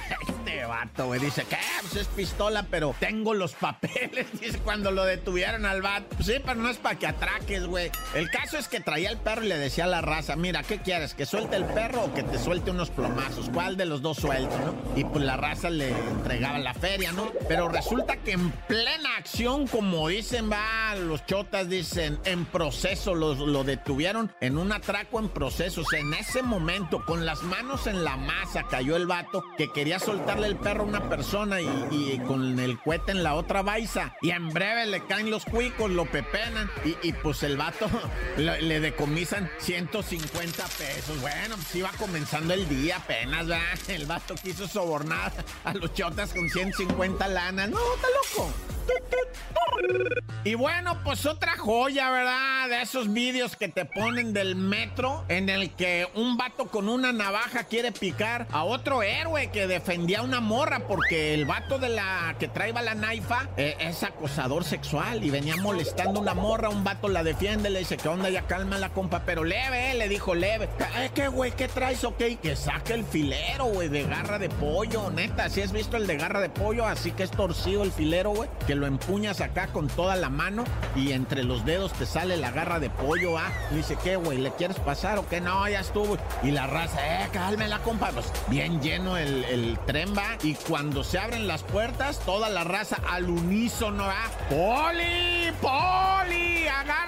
Este 0.46 0.64
vato, 0.64 1.06
güey, 1.06 1.20
dice, 1.20 1.44
¿qué? 1.48 1.58
Pues 1.82 1.96
es 1.96 2.06
pistola, 2.06 2.64
pero 2.70 2.94
tengo 3.00 3.34
los 3.34 3.52
papeles. 3.54 4.26
Dice, 4.40 4.58
cuando 4.60 4.92
lo 4.92 5.04
detuvieron 5.04 5.66
al 5.66 5.82
vato. 5.82 6.06
Pues 6.14 6.26
sí, 6.26 6.34
pero 6.44 6.54
no 6.54 6.70
es 6.70 6.76
para 6.76 6.96
que 6.96 7.08
atraques, 7.08 7.66
güey. 7.66 7.90
El 8.14 8.30
caso 8.30 8.56
es 8.56 8.68
que 8.68 8.78
traía 8.78 9.10
el 9.10 9.18
perro 9.18 9.42
y 9.44 9.48
le 9.48 9.58
decía 9.58 9.84
a 9.84 9.88
la 9.88 10.02
raza, 10.02 10.36
mira, 10.36 10.62
¿qué 10.62 10.78
quieres? 10.78 11.14
¿Que 11.14 11.26
suelte 11.26 11.56
el 11.56 11.64
perro 11.64 12.04
o 12.04 12.14
que 12.14 12.22
te 12.22 12.38
suelte 12.38 12.70
unos 12.70 12.90
plomazos? 12.90 13.50
¿Cuál 13.52 13.76
de 13.76 13.86
los 13.86 14.02
dos 14.02 14.18
suelto, 14.18 14.56
no? 14.60 14.98
Y 14.98 15.04
pues 15.04 15.24
la 15.24 15.36
raza 15.36 15.68
le 15.68 15.90
entregaba 15.90 16.58
la 16.58 16.74
feria, 16.74 17.10
¿no? 17.10 17.32
Pero 17.48 17.68
resulta 17.68 18.16
que 18.18 18.32
en 18.32 18.52
plena 18.52 19.16
acción, 19.18 19.66
como 19.66 20.06
dicen, 20.08 20.50
va, 20.50 20.94
los 20.94 21.26
chotas 21.26 21.68
dicen, 21.68 22.20
en 22.24 22.44
proceso 22.46 23.16
los, 23.16 23.38
lo 23.38 23.64
detuvieron 23.64 24.32
en 24.40 24.58
una 24.58 24.78
atraco 24.86 25.18
en 25.18 25.28
procesos. 25.28 25.92
En 25.94 26.14
ese 26.14 26.42
momento, 26.42 27.04
con 27.04 27.26
las 27.26 27.42
manos 27.42 27.88
en 27.88 28.04
la 28.04 28.16
masa, 28.16 28.68
cayó 28.68 28.94
el 28.94 29.08
vato 29.08 29.44
que 29.58 29.72
quería 29.72 29.98
soltarle 29.98 30.46
el 30.46 30.54
perro 30.54 30.82
a 30.82 30.86
una 30.86 31.08
persona 31.08 31.60
y, 31.60 32.20
con 32.24 32.60
el 32.60 32.78
cohete 32.78 33.10
en 33.10 33.24
la 33.24 33.34
otra 33.34 33.62
baisa. 33.62 34.14
Y 34.22 34.30
en 34.30 34.48
breve 34.50 34.86
le 34.86 35.04
caen 35.04 35.28
los 35.28 35.44
cuicos, 35.44 35.90
lo 35.90 36.06
pepenan 36.06 36.70
y, 37.02 37.12
pues 37.14 37.42
el 37.42 37.56
vato 37.56 37.88
le, 38.36 38.62
le 38.62 38.78
decomisan 38.78 39.50
150 39.58 40.64
pesos. 40.78 41.20
Bueno, 41.20 41.56
pues 41.56 41.74
iba 41.74 41.90
comenzando 41.98 42.54
el 42.54 42.68
día 42.68 42.98
apenas, 42.98 43.48
¿verdad? 43.48 43.62
El 43.88 44.06
vato 44.06 44.34
quiso 44.36 44.68
sobornar 44.68 45.32
a 45.64 45.74
los 45.74 45.92
chotas 45.94 46.32
con 46.32 46.48
150 46.48 47.26
lanas. 47.28 47.70
No, 47.70 47.78
está 47.94 48.06
loco. 48.08 48.52
Y 50.44 50.54
bueno, 50.54 50.96
pues 51.02 51.26
otra 51.26 51.56
joya, 51.56 52.10
¿verdad? 52.10 52.68
De 52.68 52.82
esos 52.82 53.12
vídeos 53.12 53.56
que 53.56 53.68
te 53.68 53.84
ponen 53.84 54.32
del 54.32 54.54
metro 54.76 55.24
en 55.28 55.48
el 55.48 55.70
que 55.70 56.06
un 56.14 56.36
vato 56.36 56.66
con 56.66 56.88
una 56.88 57.12
navaja 57.12 57.64
quiere 57.64 57.92
picar 57.92 58.46
a 58.50 58.64
otro 58.64 59.02
héroe 59.02 59.50
que 59.50 59.66
defendía 59.66 60.18
a 60.18 60.22
una 60.22 60.40
morra 60.40 60.80
porque 60.86 61.32
el 61.32 61.46
vato 61.46 61.78
de 61.78 61.88
la 61.88 62.36
que 62.38 62.48
traía 62.48 62.82
la 62.82 62.94
naifa 62.94 63.48
eh, 63.56 63.76
es 63.78 64.02
acosador 64.02 64.64
sexual 64.64 65.24
y 65.24 65.30
venía 65.30 65.56
molestando 65.56 66.18
a 66.18 66.22
una 66.22 66.34
morra, 66.34 66.68
un 66.68 66.84
vato 66.84 67.08
la 67.08 67.22
defiende, 67.22 67.70
le 67.70 67.78
dice, 67.78 67.96
¿qué 67.96 68.08
onda? 68.08 68.28
Ya 68.28 68.42
calma 68.42 68.76
la 68.76 68.90
compa, 68.90 69.22
pero 69.24 69.44
leve, 69.44 69.92
eh", 69.92 69.94
le 69.94 70.08
dijo 70.08 70.34
leve. 70.34 70.68
Eh, 70.98 71.10
¿Qué, 71.14 71.28
güey? 71.28 71.52
¿Qué 71.52 71.68
traes? 71.68 72.04
Ok, 72.04 72.22
que 72.42 72.56
saque 72.56 72.92
el 72.92 73.04
filero, 73.04 73.66
güey, 73.66 73.88
de 73.88 74.02
garra 74.02 74.38
de 74.38 74.48
pollo, 74.48 75.10
neta, 75.10 75.48
si 75.48 75.62
has 75.62 75.72
visto 75.72 75.96
el 75.96 76.06
de 76.06 76.16
garra 76.16 76.40
de 76.40 76.50
pollo, 76.50 76.86
así 76.86 77.12
que 77.12 77.22
es 77.22 77.30
torcido 77.30 77.82
el 77.82 77.92
filero, 77.92 78.30
güey, 78.30 78.50
que 78.66 78.74
lo 78.74 78.86
empuñas 78.86 79.40
acá 79.40 79.68
con 79.68 79.88
toda 79.88 80.16
la 80.16 80.28
mano 80.28 80.64
y 80.94 81.12
entre 81.12 81.44
los 81.44 81.64
dedos 81.64 81.92
te 81.92 82.04
sale 82.04 82.36
la 82.36 82.50
garra 82.50 82.78
de 82.78 82.90
pollo, 82.90 83.38
¿ah? 83.38 83.50
Le 83.70 83.78
dice, 83.78 83.96
¿qué, 84.02 84.16
güey? 84.16 84.38
¿Le 84.38 84.50
quieres 84.50 84.65
pasar 84.74 85.18
o 85.18 85.28
qué? 85.28 85.40
No, 85.40 85.68
ya 85.68 85.80
estuvo. 85.80 86.18
Y 86.42 86.50
la 86.50 86.66
raza, 86.66 86.98
eh, 87.24 87.28
cálmela, 87.32 87.78
compa. 87.80 88.10
Pues 88.10 88.32
bien 88.48 88.80
lleno 88.80 89.16
el, 89.16 89.44
el 89.44 89.78
tren 89.86 90.14
va. 90.16 90.36
Y 90.42 90.54
cuando 90.54 91.04
se 91.04 91.18
abren 91.18 91.46
las 91.46 91.62
puertas, 91.62 92.18
toda 92.20 92.48
la 92.48 92.64
raza 92.64 92.98
al 93.08 93.30
unísono, 93.30 94.04
¿ah? 94.04 94.30
¡Poli! 94.48 95.52
¡Poli! 95.60 96.66
¡Agarren 96.68 97.05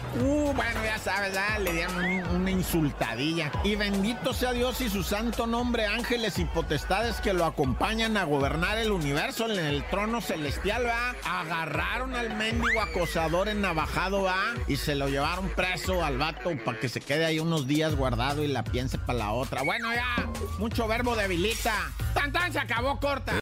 cu! 0.00 0.52
Bueno, 0.54 0.84
ya 0.84 0.98
sabes, 0.98 1.36
¿ah? 1.36 1.58
Le 1.58 1.72
dieron 1.72 1.96
un- 1.96 2.36
una 2.36 2.50
insultadilla. 2.50 3.50
Y 3.64 3.74
bendito 3.76 4.32
sea 4.32 4.52
Dios 4.52 4.80
y 4.80 4.88
su 4.90 5.02
santo 5.02 5.46
nombre, 5.46 5.86
ángeles 5.86 6.38
y 6.38 6.44
potestades 6.44 7.20
que 7.20 7.32
lo 7.32 7.44
acompañan 7.44 8.16
a 8.16 8.24
gobernar 8.24 8.78
el 8.78 8.90
universo 8.92 9.50
en 9.50 9.58
el 9.58 9.84
trono 9.88 10.20
celestial, 10.20 10.86
¿va? 10.86 11.14
Agarraron 11.24 12.14
al 12.14 12.34
mendigo 12.36 12.80
acosador 12.80 13.48
en 13.48 13.60
navajado, 13.60 14.22
¿va? 14.22 14.54
Y 14.68 14.76
se 14.76 14.94
lo 14.94 15.08
llevaron 15.08 15.48
preso 15.50 16.04
al 16.04 16.18
vato 16.18 16.50
para 16.64 16.78
que 16.78 16.88
se 16.88 17.00
quede 17.00 17.24
ahí 17.24 17.38
unos 17.38 17.66
días 17.66 17.94
guardado 17.96 18.42
y 18.44 18.48
la 18.48 18.64
piense 18.64 18.98
para 18.98 19.18
la 19.18 19.32
otra. 19.32 19.62
Bueno, 19.62 19.92
ya, 19.94 20.26
mucho 20.58 20.86
verbo 20.88 21.16
debilita. 21.16 21.74
¡Tan, 22.14 22.32
tan! 22.32 22.52
Se 22.52 22.58
acabó 22.58 22.98
corta. 23.00 23.40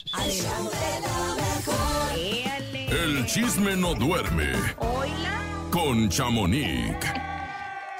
El 2.90 3.26
chisme 3.26 3.76
no 3.76 3.94
duerme 3.94 4.52
Hola. 4.78 5.49
Con 5.70 6.08
Chamonix. 6.08 6.96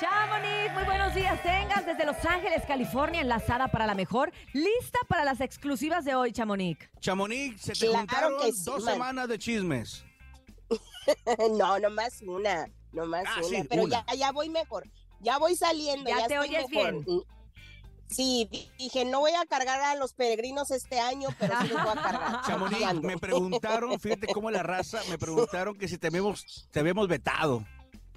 Chamonix, 0.01 0.73
muy 0.75 0.85
buenos 0.85 1.15
días. 1.15 1.41
Tengas 1.43 1.87
desde 1.87 2.05
Los 2.05 2.25
Ángeles, 2.25 2.63
California, 2.67 3.21
enlazada 3.21 3.69
para 3.69 3.87
la 3.87 3.95
mejor. 3.95 4.33
Lista 4.53 4.99
para 5.09 5.25
las 5.25 5.41
exclusivas 5.41 6.05
de 6.05 6.15
hoy, 6.15 6.33
Chamonix. 6.33 6.89
Chamonix, 7.01 7.61
se 7.61 7.73
te 7.73 7.79
Claro 7.87 7.99
juntaron 7.99 8.41
que 8.41 8.53
sí, 8.53 8.63
dos 8.65 8.85
man. 8.85 8.95
semanas 8.95 9.29
de 9.29 9.39
chismes. 9.39 10.05
no, 11.59 11.79
nomás 11.79 12.23
una, 12.23 12.67
nomás 12.93 13.25
Ah, 13.27 13.39
una, 13.39 13.49
sí, 13.49 13.67
pero 13.69 13.83
una. 13.85 14.05
Ya, 14.09 14.15
ya 14.15 14.33
voy 14.33 14.49
mejor, 14.49 14.85
ya 15.21 15.39
voy 15.39 15.55
saliendo, 15.57 16.09
Ya 16.09 16.19
ya, 16.21 16.27
te 16.29 16.35
estoy 16.35 16.49
oyes 16.49 16.71
mejor. 16.71 17.05
bien. 17.05 17.23
Sí, 18.11 18.49
di- 18.51 18.69
dije, 18.79 19.05
no 19.05 19.21
voy 19.21 19.33
a 19.33 19.47
cargar 19.47 19.81
a 19.81 19.95
los 19.95 20.13
peregrinos 20.15 20.71
este 20.73 20.99
año, 21.01 21.29
pero 21.39 21.55
sí 21.63 21.69
los 21.69 21.83
voy 21.83 21.93
a 21.97 22.03
cargar. 22.03 22.41
Chamonix, 22.47 22.95
me 23.03 23.17
preguntaron, 23.19 23.99
fíjate 24.01 24.27
cómo 24.29 24.51
la 24.51 24.63
raza, 24.63 25.01
me 25.09 25.17
preguntaron 25.19 25.77
que 25.79 25.87
si 25.89 25.97
te 25.97 26.09
habíamos, 26.09 26.69
te 26.73 26.81
habíamos 26.81 27.07
vetado. 27.09 27.65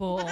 ¿Por? 0.03 0.25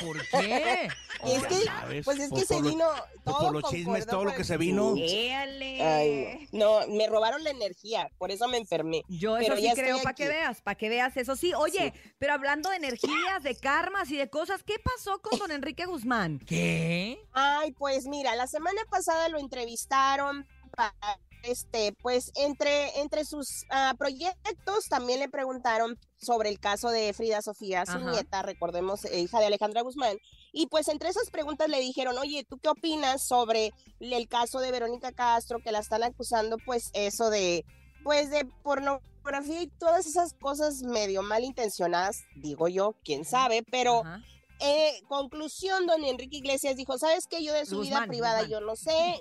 ¿Por 0.00 0.26
qué? 0.28 0.88
Y 1.24 1.30
es 1.36 1.46
que, 1.46 1.54
¿Sabes? 1.64 2.04
pues 2.04 2.18
es 2.18 2.30
Por- 2.30 2.38
que 2.40 2.44
se 2.46 2.54
lo- 2.60 2.68
vino 2.68 2.86
todo 3.24 3.38
por 3.38 3.52
los 3.52 3.70
chismes, 3.70 4.06
todo 4.06 4.24
lo 4.24 4.34
que 4.34 4.42
se 4.44 4.56
vino. 4.56 4.94
Ay, 4.96 6.48
no, 6.52 6.80
No, 6.80 6.88
me 6.88 7.06
robaron 7.06 7.44
la 7.44 7.50
energía, 7.50 8.10
por 8.18 8.30
eso 8.30 8.48
me 8.48 8.56
enfermé. 8.58 9.02
Yo 9.08 9.36
eso 9.36 9.44
Pero 9.50 9.56
sí 9.56 9.62
ya 9.62 9.74
creo, 9.74 10.02
para 10.02 10.14
que 10.14 10.28
veas, 10.28 10.60
para 10.62 10.74
que 10.76 10.88
veas 10.88 11.16
eso 11.16 11.36
sí. 11.36 11.52
Oye, 11.54 11.92
pero 12.18 12.32
hablando 12.34 12.70
de 12.70 12.76
energías, 12.76 13.42
de 13.42 13.54
karmas 13.54 14.10
y 14.10 14.16
de 14.16 14.28
cosas, 14.28 14.62
¿qué 14.64 14.74
pasó 14.78 15.20
con 15.20 15.38
don 15.38 15.50
Enrique 15.52 15.86
Guzmán? 15.86 16.40
¿Qué? 16.46 17.18
Ay, 17.32 17.72
pues 17.72 18.06
mira, 18.06 18.34
la 18.34 18.46
semana 18.46 18.80
pasada 18.90 19.28
lo 19.28 19.38
entrevistaron 19.38 20.46
para 20.74 20.92
este, 21.42 21.92
pues 22.00 22.32
entre, 22.36 23.00
entre 23.00 23.24
sus 23.24 23.64
ah, 23.70 23.94
proyectos 23.98 24.86
también 24.88 25.20
le 25.20 25.28
preguntaron 25.28 25.98
sobre 26.16 26.48
el 26.48 26.60
caso 26.60 26.90
de 26.90 27.12
Frida 27.12 27.42
Sofía, 27.42 27.84
su 27.84 27.98
Ajá. 27.98 28.10
nieta, 28.10 28.42
recordemos, 28.42 29.04
eh, 29.04 29.20
hija 29.20 29.40
de 29.40 29.46
Alejandra 29.46 29.82
Guzmán. 29.82 30.18
Y 30.52 30.66
pues 30.66 30.88
entre 30.88 31.08
esas 31.08 31.30
preguntas 31.30 31.68
le 31.68 31.80
dijeron, 31.80 32.16
oye, 32.18 32.44
¿tú 32.44 32.58
qué 32.58 32.68
opinas 32.68 33.26
sobre 33.26 33.72
el 34.00 34.28
caso 34.28 34.60
de 34.60 34.70
Verónica 34.70 35.12
Castro, 35.12 35.58
que 35.60 35.72
la 35.72 35.80
están 35.80 36.02
acusando, 36.02 36.58
pues 36.64 36.90
eso 36.92 37.30
de, 37.30 37.64
pues 38.04 38.30
de 38.30 38.44
pornografía 38.62 39.62
y 39.62 39.66
todas 39.78 40.06
esas 40.06 40.34
cosas 40.34 40.82
medio 40.82 41.22
malintencionadas, 41.22 42.24
digo 42.36 42.68
yo, 42.68 42.94
quién 43.04 43.24
sabe, 43.24 43.64
pero 43.70 44.00
Ajá. 44.04 44.20
eh, 44.60 45.00
conclusión, 45.08 45.86
don 45.86 46.04
Enrique 46.04 46.36
Iglesias 46.36 46.76
dijo, 46.76 46.98
¿sabes 46.98 47.26
qué? 47.26 47.42
Yo 47.42 47.52
de 47.52 47.66
su 47.66 47.80
vida 47.80 48.04
privada, 48.06 48.42
Guzmán. 48.42 48.50
yo 48.50 48.60
no 48.60 48.76
sé. 48.76 49.20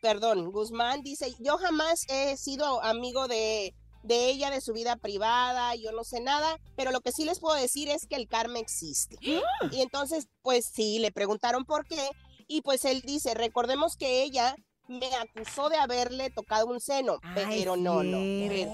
Perdón, 0.00 0.50
Guzmán 0.50 1.02
dice, 1.02 1.34
yo 1.38 1.58
jamás 1.58 2.04
he 2.08 2.36
sido 2.36 2.82
amigo 2.82 3.26
de, 3.28 3.74
de 4.02 4.30
ella, 4.30 4.50
de 4.50 4.60
su 4.60 4.72
vida 4.72 4.96
privada, 4.96 5.74
yo 5.74 5.92
no 5.92 6.04
sé 6.04 6.20
nada, 6.20 6.58
pero 6.76 6.92
lo 6.92 7.00
que 7.00 7.12
sí 7.12 7.24
les 7.24 7.40
puedo 7.40 7.56
decir 7.56 7.88
es 7.88 8.06
que 8.06 8.16
el 8.16 8.28
karma 8.28 8.58
existe. 8.58 9.16
Y 9.20 9.80
entonces, 9.80 10.28
pues 10.42 10.66
sí, 10.66 10.98
le 10.98 11.10
preguntaron 11.10 11.64
por 11.64 11.86
qué, 11.86 12.10
y 12.46 12.62
pues 12.62 12.84
él 12.84 13.02
dice, 13.02 13.34
recordemos 13.34 13.96
que 13.96 14.22
ella 14.22 14.56
me 14.88 15.14
acusó 15.16 15.68
de 15.68 15.76
haberle 15.76 16.30
tocado 16.30 16.66
un 16.66 16.80
seno, 16.80 17.18
Ay, 17.22 17.58
pero 17.58 17.76
no, 17.76 18.02
no. 18.02 18.18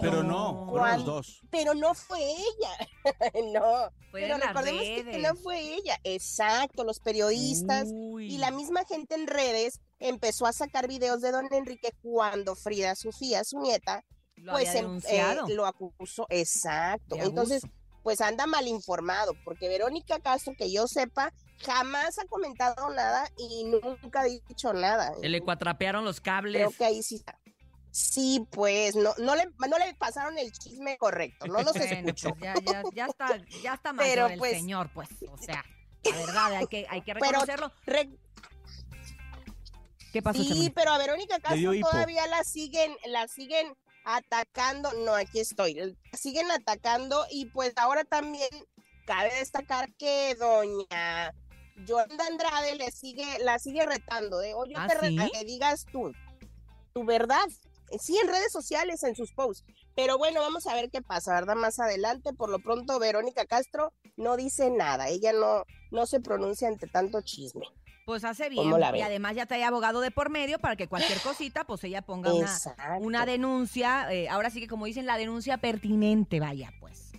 Pero 0.01 0.23
no, 0.23 0.67
fueron 0.71 0.97
los 0.97 1.05
dos. 1.05 1.41
Pero 1.51 1.75
no 1.75 1.95
fue 1.95 2.21
ella. 2.21 2.89
no. 3.53 3.91
Fue 4.13 4.21
pero 4.21 4.39
recordemos 4.39 4.83
que 4.83 5.19
no 5.19 5.35
fue 5.35 5.75
ella. 5.75 5.99
Exacto, 6.05 6.85
los 6.85 7.01
periodistas 7.01 7.89
Uy. 7.93 8.33
y 8.33 8.39
la 8.39 8.53
misma 8.53 8.85
gente 8.85 9.17
en 9.17 9.27
redes 9.27 9.81
empezó 9.99 10.47
a 10.47 10.53
sacar 10.53 10.89
videos 10.89 11.21
de 11.21 11.31
don 11.33 11.47
Enrique 11.53 11.93
cuando 12.03 12.55
Frida 12.55 12.95
Sofía, 12.95 13.45
su 13.45 13.59
nieta, 13.61 14.03
Lo 14.37 14.53
pues 14.53 14.75
em- 14.75 14.99
eh, 15.09 15.37
lo 15.49 15.67
acusó. 15.67 16.27
Exacto. 16.29 17.17
Entonces, 17.17 17.63
pues 18.03 18.21
anda 18.21 18.47
mal 18.47 18.67
informado, 18.69 19.33
porque 19.45 19.69
Verónica 19.69 20.19
Castro, 20.21 20.53
que 20.59 20.71
yo 20.71 20.87
sepa, 20.87 21.33
jamás 21.65 22.19
ha 22.19 22.27
comentado 22.27 22.91
nada 22.91 23.27
y 23.39 23.65
nunca 23.65 24.21
ha 24.21 24.25
dicho 24.25 24.73
nada. 24.75 25.15
Se 25.21 25.29
le 25.29 25.41
cuatrapearon 25.41 26.05
los 26.05 26.21
cables. 26.21 26.57
Creo 26.67 26.71
que 26.77 26.85
ahí 26.85 27.03
sí 27.03 27.15
está. 27.17 27.39
Sí, 27.91 28.45
pues, 28.51 28.97
no, 28.97 29.15
no, 29.19 29.37
le, 29.37 29.45
no 29.69 29.79
le 29.79 29.95
pasaron 29.95 30.37
el 30.37 30.51
chisme 30.53 30.99
correcto, 30.99 31.47
no 31.47 31.63
los 31.63 31.73
Bueno, 31.75 32.09
escuchó. 32.09 32.31
pues 32.31 32.43
ya, 32.43 32.55
ya, 32.61 32.83
ya 32.93 33.07
está, 33.07 33.39
ya 33.63 33.75
está 33.75 33.95
Pero, 33.97 34.27
el 34.27 34.37
pues, 34.39 34.53
señor, 34.53 34.91
pues, 34.93 35.09
o 35.31 35.39
sea, 35.39 35.65
la 36.03 36.17
verdad, 36.19 36.55
hay 36.57 36.67
que, 36.67 36.87
hay 36.91 37.03
que 37.03 37.15
Pero 37.15 37.27
reconocerlo. 37.31 37.73
re- 37.87 38.11
¿Qué 40.14 40.22
pasó, 40.22 40.42
Sí, 40.44 40.48
Chamonix? 40.48 40.72
pero 40.77 40.92
a 40.92 40.98
Verónica 40.98 41.40
Castro 41.40 41.72
todavía 41.90 42.24
la 42.29 42.44
siguen, 42.44 42.96
la 43.07 43.27
siguen 43.27 43.74
atacando. 44.05 44.92
No, 45.05 45.12
aquí 45.12 45.40
estoy. 45.40 45.74
La 45.74 45.92
siguen 46.16 46.48
atacando 46.53 47.27
y 47.33 47.46
pues 47.46 47.72
ahora 47.74 48.05
también 48.05 48.48
cabe 49.07 49.35
destacar 49.40 49.92
que 49.94 50.37
doña 50.37 51.35
Yolanda 51.85 52.27
Andrade 52.29 52.77
le 52.77 52.92
sigue, 52.92 53.27
la 53.40 53.59
sigue 53.59 53.85
retando 53.87 54.38
de, 54.38 54.55
oye, 54.55 54.74
¿Ah, 54.77 54.87
te 54.87 55.09
sí? 55.09 55.16
que 55.33 55.44
digas 55.44 55.85
tú, 55.90 56.12
tu 56.92 57.05
verdad. 57.05 57.44
Eh, 57.90 57.98
Sí, 58.00 58.16
en 58.16 58.29
redes 58.29 58.53
sociales, 58.53 59.03
en 59.03 59.16
sus 59.16 59.33
posts. 59.33 59.64
Pero 59.96 60.16
bueno, 60.16 60.40
vamos 60.40 60.68
a 60.68 60.74
ver 60.74 60.90
qué 60.90 61.03
pasa, 61.03 61.35
¿verdad? 61.35 61.57
Más 61.57 61.81
adelante, 61.81 62.33
por 62.33 62.50
lo 62.50 62.61
pronto, 62.61 63.00
Verónica 63.00 63.46
Castro 63.46 63.92
no 64.16 64.37
dice 64.37 64.70
nada. 64.70 65.09
Ella 65.09 65.33
no, 65.33 65.64
no 65.90 66.07
se 66.07 66.20
pronuncia 66.20 66.68
ante 66.68 66.87
tanto 66.87 67.20
chisme. 67.20 67.66
Pues 68.05 68.23
hace 68.25 68.49
¿Cómo 68.55 68.77
bien. 68.77 68.81
la 68.81 68.97
Y 68.97 69.01
además 69.03 69.35
ya 69.35 69.47
trae 69.47 69.64
abogado 69.64 70.01
de 70.01 70.11
por 70.11 70.29
medio 70.31 70.59
para 70.59 70.77
que 70.77 70.88
cualquier 70.88 71.21
cosita, 71.23 71.64
pues 71.64 71.83
ella 71.85 72.03
ponga 72.03 72.33
una, 72.35 72.55
una 73.01 73.27
denuncia. 73.27 74.12
eh, 74.12 74.29
ahora 74.29 74.51
sí 74.51 74.61
que 74.61 74.69
como 74.69 74.85
dicen, 74.87 75.07
la 75.07 75.17
denuncia 75.17 75.57
pertinente, 75.59 76.38
vaya, 76.40 76.73
pues. 76.81 77.12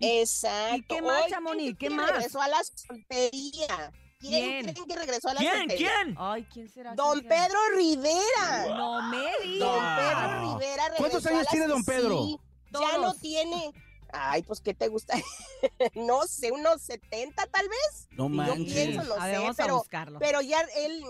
Exacto. 0.00 0.76
¿Y 0.76 0.82
qué 0.82 1.02
más, 1.02 1.26
Chamonix? 1.28 1.70
¿Qué 1.78 1.86
¿quién 1.86 1.96
más? 1.96 2.10
Regresó 2.10 2.40
a 2.40 2.48
la 2.48 2.58
soltería. 2.64 3.92
¿Quién 4.18 4.32
¿Quién? 4.62 4.74
creen 4.74 4.86
que 4.88 4.96
regresó 4.96 5.28
a 5.28 5.34
la 5.34 5.40
¿Quién? 5.40 5.58
soltería? 5.58 5.90
¿Quién? 6.02 6.16
Ay, 6.18 6.46
¿quién 6.52 6.68
será? 6.68 6.94
Don 6.94 7.20
¿Quién 7.20 7.30
será? 7.30 7.46
Pedro 7.46 7.58
Rivera. 7.76 8.76
No 8.76 9.02
me 9.10 9.24
digas. 9.44 9.58
Don 9.58 9.96
Pedro 9.96 10.40
Rivera 10.54 10.82
regresó 10.84 10.96
¿Cuántos 10.98 11.26
a 11.26 11.28
años 11.30 11.44
la- 11.44 11.50
tiene 11.50 11.66
don 11.66 11.84
Pedro? 11.84 12.22
Sí, 12.24 12.38
ya 12.72 12.98
no 12.98 13.14
tiene. 13.14 13.72
Ay, 14.12 14.42
pues, 14.42 14.60
¿qué 14.60 14.74
te 14.74 14.88
gusta? 14.88 15.14
no 15.94 16.22
sé, 16.26 16.52
unos 16.52 16.82
70 16.82 17.46
tal 17.46 17.68
vez. 17.68 18.08
No 18.12 18.24
Yo 18.24 18.28
manches. 18.28 18.72
pienso, 18.72 19.02
no 19.04 19.14
A 19.20 19.26
ver, 19.26 19.34
sé, 19.36 19.40
vamos 19.40 19.58
a 19.58 19.62
pero, 19.62 19.76
buscarlo. 19.78 20.18
pero 20.18 20.40
ya 20.42 20.60
él, 20.76 21.02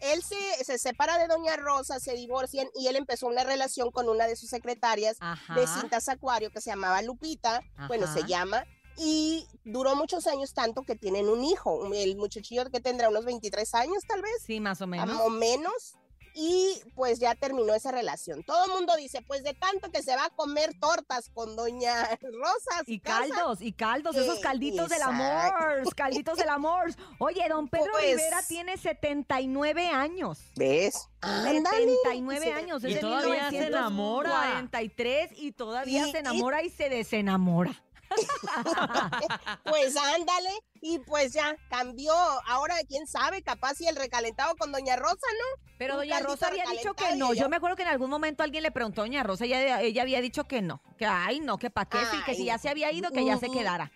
él 0.00 0.22
se, 0.22 0.64
se 0.64 0.76
separa 0.78 1.18
de 1.18 1.28
Doña 1.28 1.56
Rosa, 1.56 2.00
se 2.00 2.14
divorcian 2.14 2.68
y 2.74 2.88
él 2.88 2.96
empezó 2.96 3.26
una 3.28 3.44
relación 3.44 3.90
con 3.90 4.08
una 4.08 4.26
de 4.26 4.36
sus 4.36 4.50
secretarias 4.50 5.16
Ajá. 5.20 5.54
de 5.54 5.66
cintas 5.66 6.08
Acuario 6.08 6.50
que 6.50 6.60
se 6.60 6.70
llamaba 6.70 7.00
Lupita, 7.02 7.62
bueno, 7.86 8.12
se 8.12 8.24
llama, 8.24 8.64
y 8.96 9.46
duró 9.64 9.94
muchos 9.94 10.26
años 10.26 10.52
tanto 10.54 10.82
que 10.82 10.96
tienen 10.96 11.28
un 11.28 11.44
hijo, 11.44 11.88
el 11.94 12.16
muchachillo 12.16 12.68
que 12.70 12.80
tendrá 12.80 13.08
unos 13.08 13.24
23 13.24 13.72
años 13.76 14.02
tal 14.08 14.22
vez, 14.22 14.42
Sí, 14.44 14.58
más 14.58 14.80
o 14.80 14.84
o 14.84 15.30
menos. 15.30 15.94
Y 16.40 16.80
pues 16.94 17.18
ya 17.18 17.34
terminó 17.34 17.74
esa 17.74 17.90
relación. 17.90 18.44
Todo 18.44 18.64
el 18.66 18.70
mundo 18.70 18.94
dice, 18.96 19.22
pues 19.22 19.42
de 19.42 19.54
tanto 19.54 19.90
que 19.90 20.02
se 20.04 20.14
va 20.14 20.26
a 20.26 20.30
comer 20.30 20.72
tortas 20.78 21.30
con 21.30 21.56
Doña 21.56 22.04
Rosa. 22.22 22.78
a 22.80 22.84
su 22.84 22.92
Y 22.92 23.00
casa, 23.00 23.28
caldos, 23.34 23.60
y 23.60 23.72
caldos, 23.72 24.16
esos 24.16 24.38
calditos 24.38 24.88
del 24.88 25.02
amor, 25.02 25.94
calditos 25.96 26.38
del 26.38 26.48
amor. 26.48 26.94
Oye, 27.18 27.44
don 27.48 27.66
Pedro 27.70 27.90
Pues- 27.92 28.04
Rivera 28.16 28.40
tiene 28.46 28.76
79 28.76 29.88
años. 29.88 30.38
¿Ves? 30.56 31.08
Ándale. 31.20 31.60
79 31.60 32.44
Sí. 32.46 32.50
años. 32.52 32.84
Y 32.84 32.86
es 32.88 32.94
de 32.94 33.00
todavía 33.00 33.50
se 33.50 33.66
enamora. 33.66 34.28
1943 34.30 35.30
y 35.36 35.52
todavía 35.52 36.06
Y- 36.06 36.10
se 36.12 36.18
y- 36.18 36.20
enamora 36.20 36.62
y 36.62 36.70
se 36.70 36.88
desenamora. 36.88 37.82
Pues 39.64 39.96
ándale, 39.96 40.50
y 40.80 40.98
pues 41.00 41.32
ya 41.32 41.56
cambió. 41.68 42.12
Ahora, 42.46 42.74
quién 42.88 43.06
sabe, 43.06 43.42
capaz 43.42 43.74
si 43.74 43.86
el 43.86 43.96
recalentado 43.96 44.56
con 44.56 44.72
Doña 44.72 44.96
Rosa, 44.96 45.14
¿no? 45.16 45.68
Pero 45.78 45.94
Un 45.94 46.00
doña 46.00 46.20
Rosa 46.20 46.48
había 46.48 46.64
dicho 46.70 46.94
que 46.94 47.16
no. 47.16 47.34
Yo 47.34 47.48
me 47.48 47.56
acuerdo 47.56 47.76
que 47.76 47.82
en 47.82 47.88
algún 47.88 48.10
momento 48.10 48.42
alguien 48.42 48.62
le 48.62 48.70
preguntó 48.70 49.02
a 49.02 49.04
doña 49.04 49.22
Rosa, 49.22 49.44
ella, 49.44 49.80
ella 49.80 50.02
había 50.02 50.20
dicho 50.20 50.44
que 50.44 50.62
no. 50.62 50.82
Que 50.98 51.06
ay, 51.06 51.40
no, 51.40 51.58
que 51.58 51.70
para 51.70 51.88
qué, 51.88 51.98
sí, 52.10 52.16
que 52.24 52.34
si 52.34 52.46
ya 52.46 52.58
se 52.58 52.68
había 52.68 52.90
ido, 52.92 53.10
que 53.10 53.24
ya 53.24 53.36
se 53.38 53.48
quedara. 53.50 53.92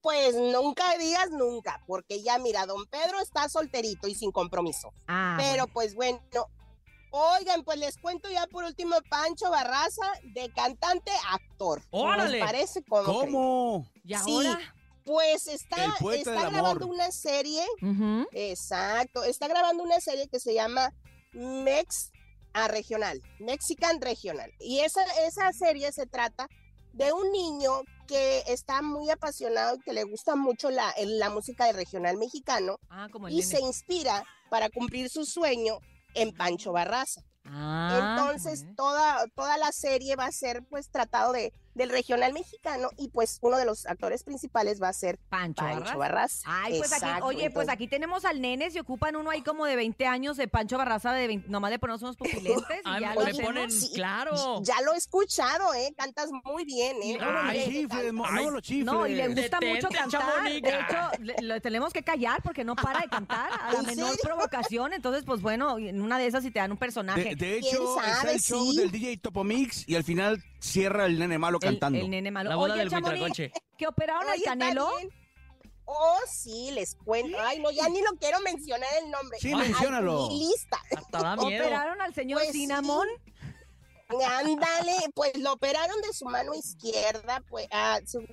Pues 0.00 0.34
nunca 0.34 0.84
digas 0.98 1.30
nunca, 1.30 1.82
porque 1.86 2.22
ya 2.22 2.38
mira, 2.38 2.66
don 2.66 2.86
Pedro 2.86 3.20
está 3.20 3.48
solterito 3.48 4.08
y 4.08 4.14
sin 4.14 4.32
compromiso. 4.32 4.92
Ah, 5.06 5.36
Pero 5.38 5.68
pues 5.68 5.94
bueno, 5.94 6.20
oigan, 7.12 7.62
pues 7.62 7.78
les 7.78 7.96
cuento 7.98 8.28
ya 8.30 8.46
por 8.48 8.64
último 8.64 8.96
Pancho 9.08 9.50
Barraza, 9.50 10.06
de 10.34 10.50
cantante 10.52 11.12
a 11.28 11.34
actor. 11.34 11.82
¡Órale! 11.90 12.38
¿Les 12.38 12.44
parece 12.44 12.82
como 12.82 13.04
¿Cómo? 13.04 13.86
¿Y 14.04 14.14
Sí. 14.16 14.48
Pues 15.04 15.46
está, 15.48 15.94
está 16.14 16.32
grabando 16.48 16.84
amor. 16.84 16.94
una 16.94 17.10
serie, 17.10 17.64
exacto, 18.32 19.24
está 19.24 19.48
grabando 19.48 19.82
una 19.82 20.00
serie 20.00 20.28
que 20.28 20.38
se 20.40 20.54
llama 20.54 20.92
Mex 21.32 22.12
a 22.52 22.68
Regional, 22.68 23.20
Mexican 23.40 24.00
Regional. 24.00 24.52
Y 24.60 24.80
esa, 24.80 25.02
esa 25.26 25.52
serie 25.52 25.90
se 25.92 26.06
trata 26.06 26.48
de 26.92 27.12
un 27.12 27.32
niño 27.32 27.82
que 28.06 28.44
está 28.46 28.82
muy 28.82 29.08
apasionado 29.10 29.76
y 29.76 29.80
que 29.80 29.92
le 29.92 30.04
gusta 30.04 30.36
mucho 30.36 30.70
la, 30.70 30.94
la 31.04 31.30
música 31.30 31.64
de 31.66 31.72
regional 31.72 32.16
mexicano 32.18 32.78
Ah, 32.90 33.08
como 33.10 33.28
el 33.28 33.32
y 33.34 33.36
nene. 33.38 33.48
se 33.48 33.60
inspira 33.60 34.24
para 34.50 34.68
cumplir 34.68 35.08
su 35.08 35.24
sueño 35.24 35.78
en 36.14 36.32
Pancho 36.32 36.72
Barraza. 36.72 37.22
Ah, 37.44 38.16
Entonces, 38.16 38.66
toda, 38.76 39.26
toda 39.34 39.56
la 39.58 39.72
serie 39.72 40.16
va 40.16 40.26
a 40.26 40.32
ser 40.32 40.64
pues 40.68 40.90
tratado 40.90 41.32
de, 41.32 41.52
del 41.74 41.90
regional 41.90 42.32
mexicano 42.32 42.90
y 42.96 43.08
pues 43.08 43.38
uno 43.42 43.56
de 43.56 43.64
los 43.64 43.86
actores 43.86 44.22
principales 44.24 44.82
va 44.82 44.88
a 44.88 44.92
ser 44.92 45.18
Pancho, 45.28 45.64
Pancho. 45.64 45.98
Barraza. 45.98 46.42
Ay, 46.46 46.78
pues 46.78 46.92
aquí, 46.92 47.04
Exacto, 47.04 47.26
oye, 47.26 47.50
pues 47.50 47.68
aquí 47.68 47.88
tenemos 47.88 48.24
al 48.24 48.40
nene, 48.40 48.70
se 48.70 48.80
ocupan 48.80 49.16
uno 49.16 49.30
ahí 49.30 49.42
como 49.42 49.64
de 49.66 49.76
20 49.76 50.06
años 50.06 50.36
de 50.36 50.48
Pancho 50.48 50.78
Barraza, 50.78 51.12
de 51.12 51.26
20 51.26 51.48
nomás 51.48 51.70
le 51.70 51.78
ponemos 51.78 52.02
unos 52.02 52.16
pupilentes 52.16 52.78
y 52.78 52.80
Ay, 52.84 53.00
ya 53.02 53.14
lo 53.14 53.24
ponen, 53.42 53.70
Sí, 53.70 53.90
claro. 53.94 54.62
Ya 54.62 54.80
lo 54.82 54.94
he 54.94 54.98
escuchado, 54.98 55.72
¿eh? 55.74 55.94
Cantas 55.96 56.30
muy 56.44 56.64
bien, 56.64 56.96
¿eh? 57.02 57.18
No, 57.18 57.32
no, 57.32 58.50
lo. 58.50 58.60
No, 58.84 59.06
y 59.06 59.14
le 59.14 59.28
gusta 59.28 59.58
Detente, 59.60 59.74
mucho 59.74 59.88
cantar. 59.88 60.44
De 60.44 60.58
hecho, 60.58 61.10
le, 61.20 61.34
lo 61.42 61.60
tenemos 61.60 61.92
que 61.92 62.02
callar 62.02 62.42
porque 62.42 62.64
no 62.64 62.76
para 62.76 63.00
de 63.00 63.08
cantar 63.08 63.50
a 63.52 63.72
la 63.72 63.78
¿En 63.80 63.86
menor 63.86 64.10
serio? 64.10 64.20
provocación. 64.22 64.92
Entonces, 64.92 65.24
pues 65.24 65.40
bueno, 65.40 65.78
en 65.78 66.00
una 66.00 66.18
de 66.18 66.26
esas 66.26 66.42
si 66.42 66.50
te 66.50 66.58
dan 66.58 66.72
un 66.72 66.78
personaje. 66.78 67.34
De, 67.34 67.36
de 67.36 67.60
¿Quién 67.60 67.74
hecho, 67.74 67.96
está 67.98 68.16
sabe? 68.16 68.32
el 68.34 68.40
show 68.40 68.70
Sí. 68.72 68.76
del 68.78 68.90
DJ 68.90 69.16
Topomix 69.18 69.88
y 69.88 69.96
al 69.96 70.04
final 70.04 70.42
cierra 70.62 71.06
el 71.06 71.18
nene 71.18 71.38
malo 71.38 71.58
el, 71.60 71.68
cantando. 71.68 71.98
el 71.98 72.08
nene 72.10 72.30
malo. 72.30 72.50
La 72.50 72.56
boda 72.56 72.74
Oye, 72.74 72.82
del 72.84 72.90
Chamonix, 72.90 73.50
que 73.76 73.86
operaron 73.86 74.28
al 74.28 74.34
Oye, 74.36 74.44
Canelo. 74.44 74.90
Oh, 75.84 76.18
sí, 76.30 76.70
les 76.72 76.94
cuento. 76.94 77.36
Ay, 77.40 77.58
no, 77.60 77.70
ya 77.70 77.88
ni 77.88 78.00
lo 78.00 78.12
quiero 78.18 78.40
mencionar 78.40 78.88
el 79.02 79.10
nombre. 79.10 79.38
Sí, 79.40 79.48
Ay, 79.48 79.68
menciónalo. 79.68 80.28
ni 80.28 80.48
lista. 80.48 80.78
Hasta 80.96 81.18
da 81.20 81.36
miedo. 81.36 81.64
Operaron 81.64 82.00
al 82.00 82.14
señor 82.14 82.38
Pues 82.40 82.52
sí. 82.52 82.60
Cinnamon. 82.60 83.06
Ándale, 84.08 84.96
pues 85.14 85.36
lo 85.38 85.54
operaron 85.54 86.00
de 86.02 86.12
su 86.12 86.26
mano 86.26 86.54
izquierda, 86.54 87.42
pues 87.48 87.66
ah, 87.70 87.98
según 88.04 88.28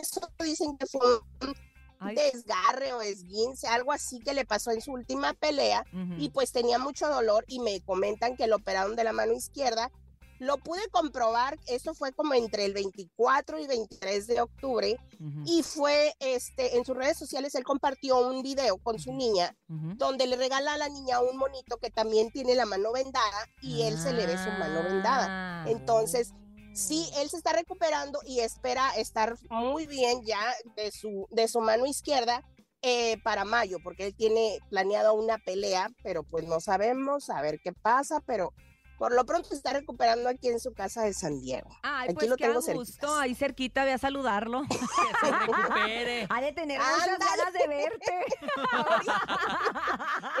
eso 0.00 0.20
dicen 0.38 0.76
que 0.76 0.84
fue 0.86 1.00
un 1.40 1.54
Ay. 1.98 2.14
desgarre 2.14 2.92
o 2.92 3.00
esguince, 3.00 3.66
algo 3.66 3.92
así 3.92 4.20
que 4.20 4.34
le 4.34 4.44
pasó 4.44 4.70
en 4.70 4.82
su 4.82 4.92
última 4.92 5.32
pelea 5.32 5.86
y 6.18 6.28
pues 6.28 6.52
tenía 6.52 6.78
mucho 6.78 7.08
dolor 7.08 7.44
y 7.48 7.58
me 7.60 7.80
comentan 7.80 8.36
que 8.36 8.46
lo 8.46 8.56
operaron 8.56 8.96
de 8.96 9.04
la 9.04 9.12
mano 9.14 9.32
izquierda. 9.32 9.90
Lo 10.38 10.58
pude 10.58 10.80
comprobar, 10.90 11.58
eso 11.66 11.94
fue 11.94 12.12
como 12.12 12.34
entre 12.34 12.64
el 12.64 12.72
24 12.72 13.58
y 13.58 13.66
23 13.66 14.26
de 14.26 14.40
octubre 14.40 14.98
y 15.46 15.62
fue 15.62 16.14
este 16.20 16.76
en 16.76 16.84
sus 16.84 16.96
redes 16.96 17.16
sociales 17.16 17.54
él 17.54 17.64
compartió 17.64 18.18
un 18.18 18.42
video 18.42 18.76
con 18.78 18.98
su 18.98 19.12
niña 19.12 19.56
donde 19.68 20.26
le 20.26 20.36
regala 20.36 20.74
a 20.74 20.78
la 20.78 20.88
niña 20.88 21.20
un 21.20 21.36
monito 21.36 21.78
que 21.78 21.90
también 21.90 22.30
tiene 22.30 22.54
la 22.54 22.66
mano 22.66 22.92
vendada 22.92 23.48
y 23.62 23.82
él 23.82 23.98
se 23.98 24.12
le 24.12 24.26
ve 24.26 24.36
su 24.36 24.50
mano 24.50 24.82
vendada. 24.82 25.26
Ah. 25.28 25.64
Entonces, 25.68 26.32
sí, 26.74 27.08
él 27.16 27.30
se 27.30 27.36
está 27.36 27.52
recuperando 27.52 28.20
y 28.26 28.40
espera 28.40 28.90
estar 28.96 29.36
muy 29.50 29.86
bien 29.86 30.24
ya 30.24 30.40
de 30.76 30.90
su, 30.90 31.26
de 31.30 31.48
su 31.48 31.60
mano 31.60 31.86
izquierda 31.86 32.42
eh, 32.82 33.16
para 33.22 33.44
mayo, 33.44 33.78
porque 33.82 34.06
él 34.06 34.14
tiene 34.14 34.58
planeado 34.68 35.14
una 35.14 35.38
pelea, 35.38 35.88
pero 36.02 36.22
pues 36.22 36.46
no 36.46 36.60
sabemos, 36.60 37.30
a 37.30 37.40
ver 37.40 37.58
qué 37.60 37.72
pasa, 37.72 38.20
pero 38.26 38.52
por 39.04 39.12
lo 39.14 39.26
pronto 39.26 39.50
se 39.50 39.56
está 39.56 39.74
recuperando 39.74 40.30
aquí 40.30 40.48
en 40.48 40.58
su 40.58 40.72
casa 40.72 41.02
de 41.02 41.12
San 41.12 41.38
Diego. 41.38 41.68
Ay, 41.82 42.06
Aquí 42.06 42.14
pues 42.14 42.26
lo 42.30 42.38
qué 42.38 42.46
tengo 42.46 42.62
gusto, 42.62 43.14
ahí 43.18 43.34
cerquita, 43.34 43.84
ve 43.84 43.92
a 43.92 43.98
saludarlo. 43.98 44.62
Que 44.70 45.26
se 45.26 45.30
recupere. 45.30 46.26
Ha 46.30 46.40
de 46.40 46.52
tener 46.52 46.80
muchas 46.80 47.18
ganas 47.18 47.52
de 47.52 47.68
verte. 47.68 48.24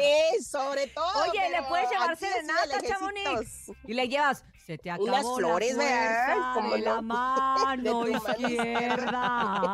Eh, 0.00 0.42
sobre 0.42 0.86
todo. 0.86 1.04
Oye, 1.28 1.50
¿le 1.50 1.62
puedes 1.64 1.90
llevar 1.90 2.16
serenata, 2.16 2.80
Chamonix? 2.80 3.70
Y 3.86 3.92
le 3.92 4.08
llevas, 4.08 4.44
se 4.66 4.78
te 4.78 4.90
acabó 4.90 5.08
Unas 5.08 5.26
flores, 5.36 5.76
la 5.76 5.84
¿verdad? 5.84 6.34
fuerza 6.34 6.52
¿Cómo 6.54 6.72
de 6.74 6.78
la 6.80 6.94
no? 6.94 7.02
mano 7.02 8.08
izquierda. 8.08 9.66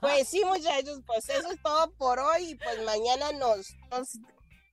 Pues 0.00 0.28
sí, 0.28 0.44
muchachos, 0.44 1.00
pues 1.06 1.28
eso 1.28 1.52
es 1.52 1.62
todo 1.62 1.92
por 1.92 2.18
hoy. 2.18 2.50
y 2.50 2.54
Pues 2.56 2.82
mañana 2.84 3.30
nos, 3.32 3.76
nos 3.90 4.18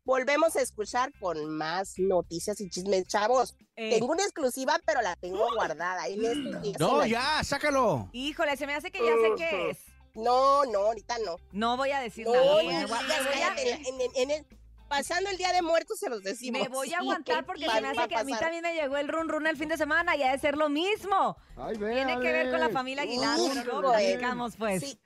volvemos 0.07 0.55
a 0.55 0.61
escuchar 0.61 1.11
con 1.19 1.49
más 1.57 1.95
noticias 1.99 2.59
y 2.61 2.69
chismes, 2.69 3.05
chavos. 3.07 3.55
Eh, 3.75 3.99
Tengo 3.99 4.13
una 4.13 4.23
exclusiva, 4.23 4.79
pero 4.85 5.01
la 5.01 5.15
tengo 5.17 5.53
guardada. 5.53 6.01
Ahí 6.03 6.15
les- 6.15 6.79
No, 6.79 7.05
ya, 7.05 7.43
sácalo. 7.43 8.09
Híjole, 8.13 8.55
se 8.55 8.65
me 8.65 8.73
hace 8.73 8.89
que 8.89 8.99
ya 8.99 9.11
sé 9.11 9.31
qué 9.37 9.69
es. 9.71 9.77
No, 10.15 10.65
no, 10.65 10.79
ahorita 10.79 11.17
no. 11.25 11.35
No 11.51 11.75
voy 11.77 11.91
a 11.91 11.99
decir 11.99 12.25
No, 12.25 12.33
nada. 12.33 12.53
voy 12.53 12.69
a- 12.73 12.87
cállate, 12.87 13.71
en, 13.73 14.01
en- 14.01 14.11
en 14.15 14.31
el- 14.31 14.45
pasando 14.87 15.29
el 15.29 15.37
día 15.37 15.51
de 15.51 15.61
muertos 15.61 15.99
se 15.99 16.09
los 16.09 16.23
decimos. 16.23 16.61
Me 16.61 16.69
voy 16.69 16.93
a 16.93 16.99
aguantar 16.99 17.45
porque 17.45 17.69
se 17.69 17.81
me 17.81 17.89
hace 17.89 18.07
que 18.07 18.15
a 18.15 18.23
mí 18.23 18.33
también 18.39 18.63
me 18.63 18.73
llegó 18.73 18.95
el 18.95 19.09
run 19.09 19.27
run 19.27 19.45
el 19.45 19.57
fin 19.57 19.67
de 19.67 19.75
semana 19.77 20.15
y 20.15 20.23
ha 20.23 20.31
de 20.31 20.39
ser 20.39 20.55
lo 20.57 20.69
mismo. 20.69 21.35
Tiene 21.77 22.17
que 22.21 22.31
ver 22.31 22.49
con 22.49 22.61
la 22.61 22.69
familia 22.69 23.03
Aguilar, 23.03 23.37
pero 23.49 23.63
luego 23.65 23.89
platicamos 23.91 24.55
pues. 24.55 24.81
Sí, 24.81 24.97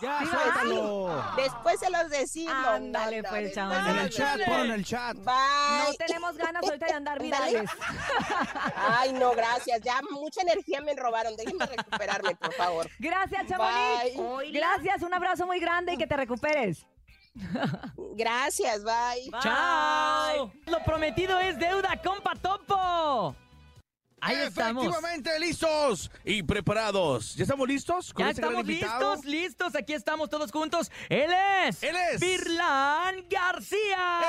Ya, 0.00 0.20
suéltalo. 0.20 1.24
después 1.36 1.80
se 1.80 1.90
los 1.90 2.08
decimos. 2.10 2.54
Ándale, 2.54 3.22
no, 3.22 3.28
no, 3.28 3.28
pues, 3.30 3.54
chaval. 3.54 3.90
En 3.90 3.98
el 3.98 4.10
chat, 4.10 4.44
pon 4.44 4.60
en 4.60 4.70
el 4.70 4.84
chat. 4.84 5.16
No 5.16 5.24
Bye. 5.24 5.96
tenemos 5.98 6.36
ganas 6.36 6.62
ahorita 6.62 6.86
de 6.86 6.92
andar 6.92 7.20
virales. 7.20 7.70
Ay, 8.76 9.12
no, 9.12 9.32
gracias. 9.32 9.80
Ya 9.82 10.00
mucha 10.10 10.42
energía 10.42 10.80
me 10.80 10.94
robaron. 10.94 11.34
Déjenme 11.36 11.66
recuperarme, 11.66 12.36
por 12.36 12.52
favor. 12.54 12.90
Gracias, 12.98 13.46
Chamonix. 13.46 14.16
Bye. 14.16 14.52
Gracias, 14.52 15.02
un 15.02 15.12
abrazo 15.14 15.46
muy 15.46 15.58
grande 15.58 15.94
y 15.94 15.96
que 15.96 16.06
te 16.06 16.16
recuperes. 16.16 16.86
Gracias, 18.14 18.84
bye. 18.84 19.30
¡Chao! 19.42 20.52
Lo 20.66 20.82
prometido 20.84 21.38
es 21.40 21.58
deuda, 21.58 22.00
compa 22.02 22.34
Topo. 22.36 23.34
Ahí 24.26 24.36
estamos. 24.46 24.84
Efectivamente, 24.86 25.38
listos 25.38 26.10
y 26.24 26.42
preparados. 26.42 27.34
¿Ya 27.36 27.42
estamos 27.42 27.68
listos? 27.68 28.12
con 28.14 28.24
Ya 28.24 28.30
este 28.30 28.40
estamos 28.42 28.64
listos, 28.66 29.24
listos. 29.24 29.74
Aquí 29.74 29.92
estamos 29.92 30.30
todos 30.30 30.50
juntos. 30.50 30.90
Él 31.08 31.30
es. 31.66 31.82
Él 31.82 31.94
es. 32.12 32.20
Virlán 32.20 33.26
García. 33.28 34.20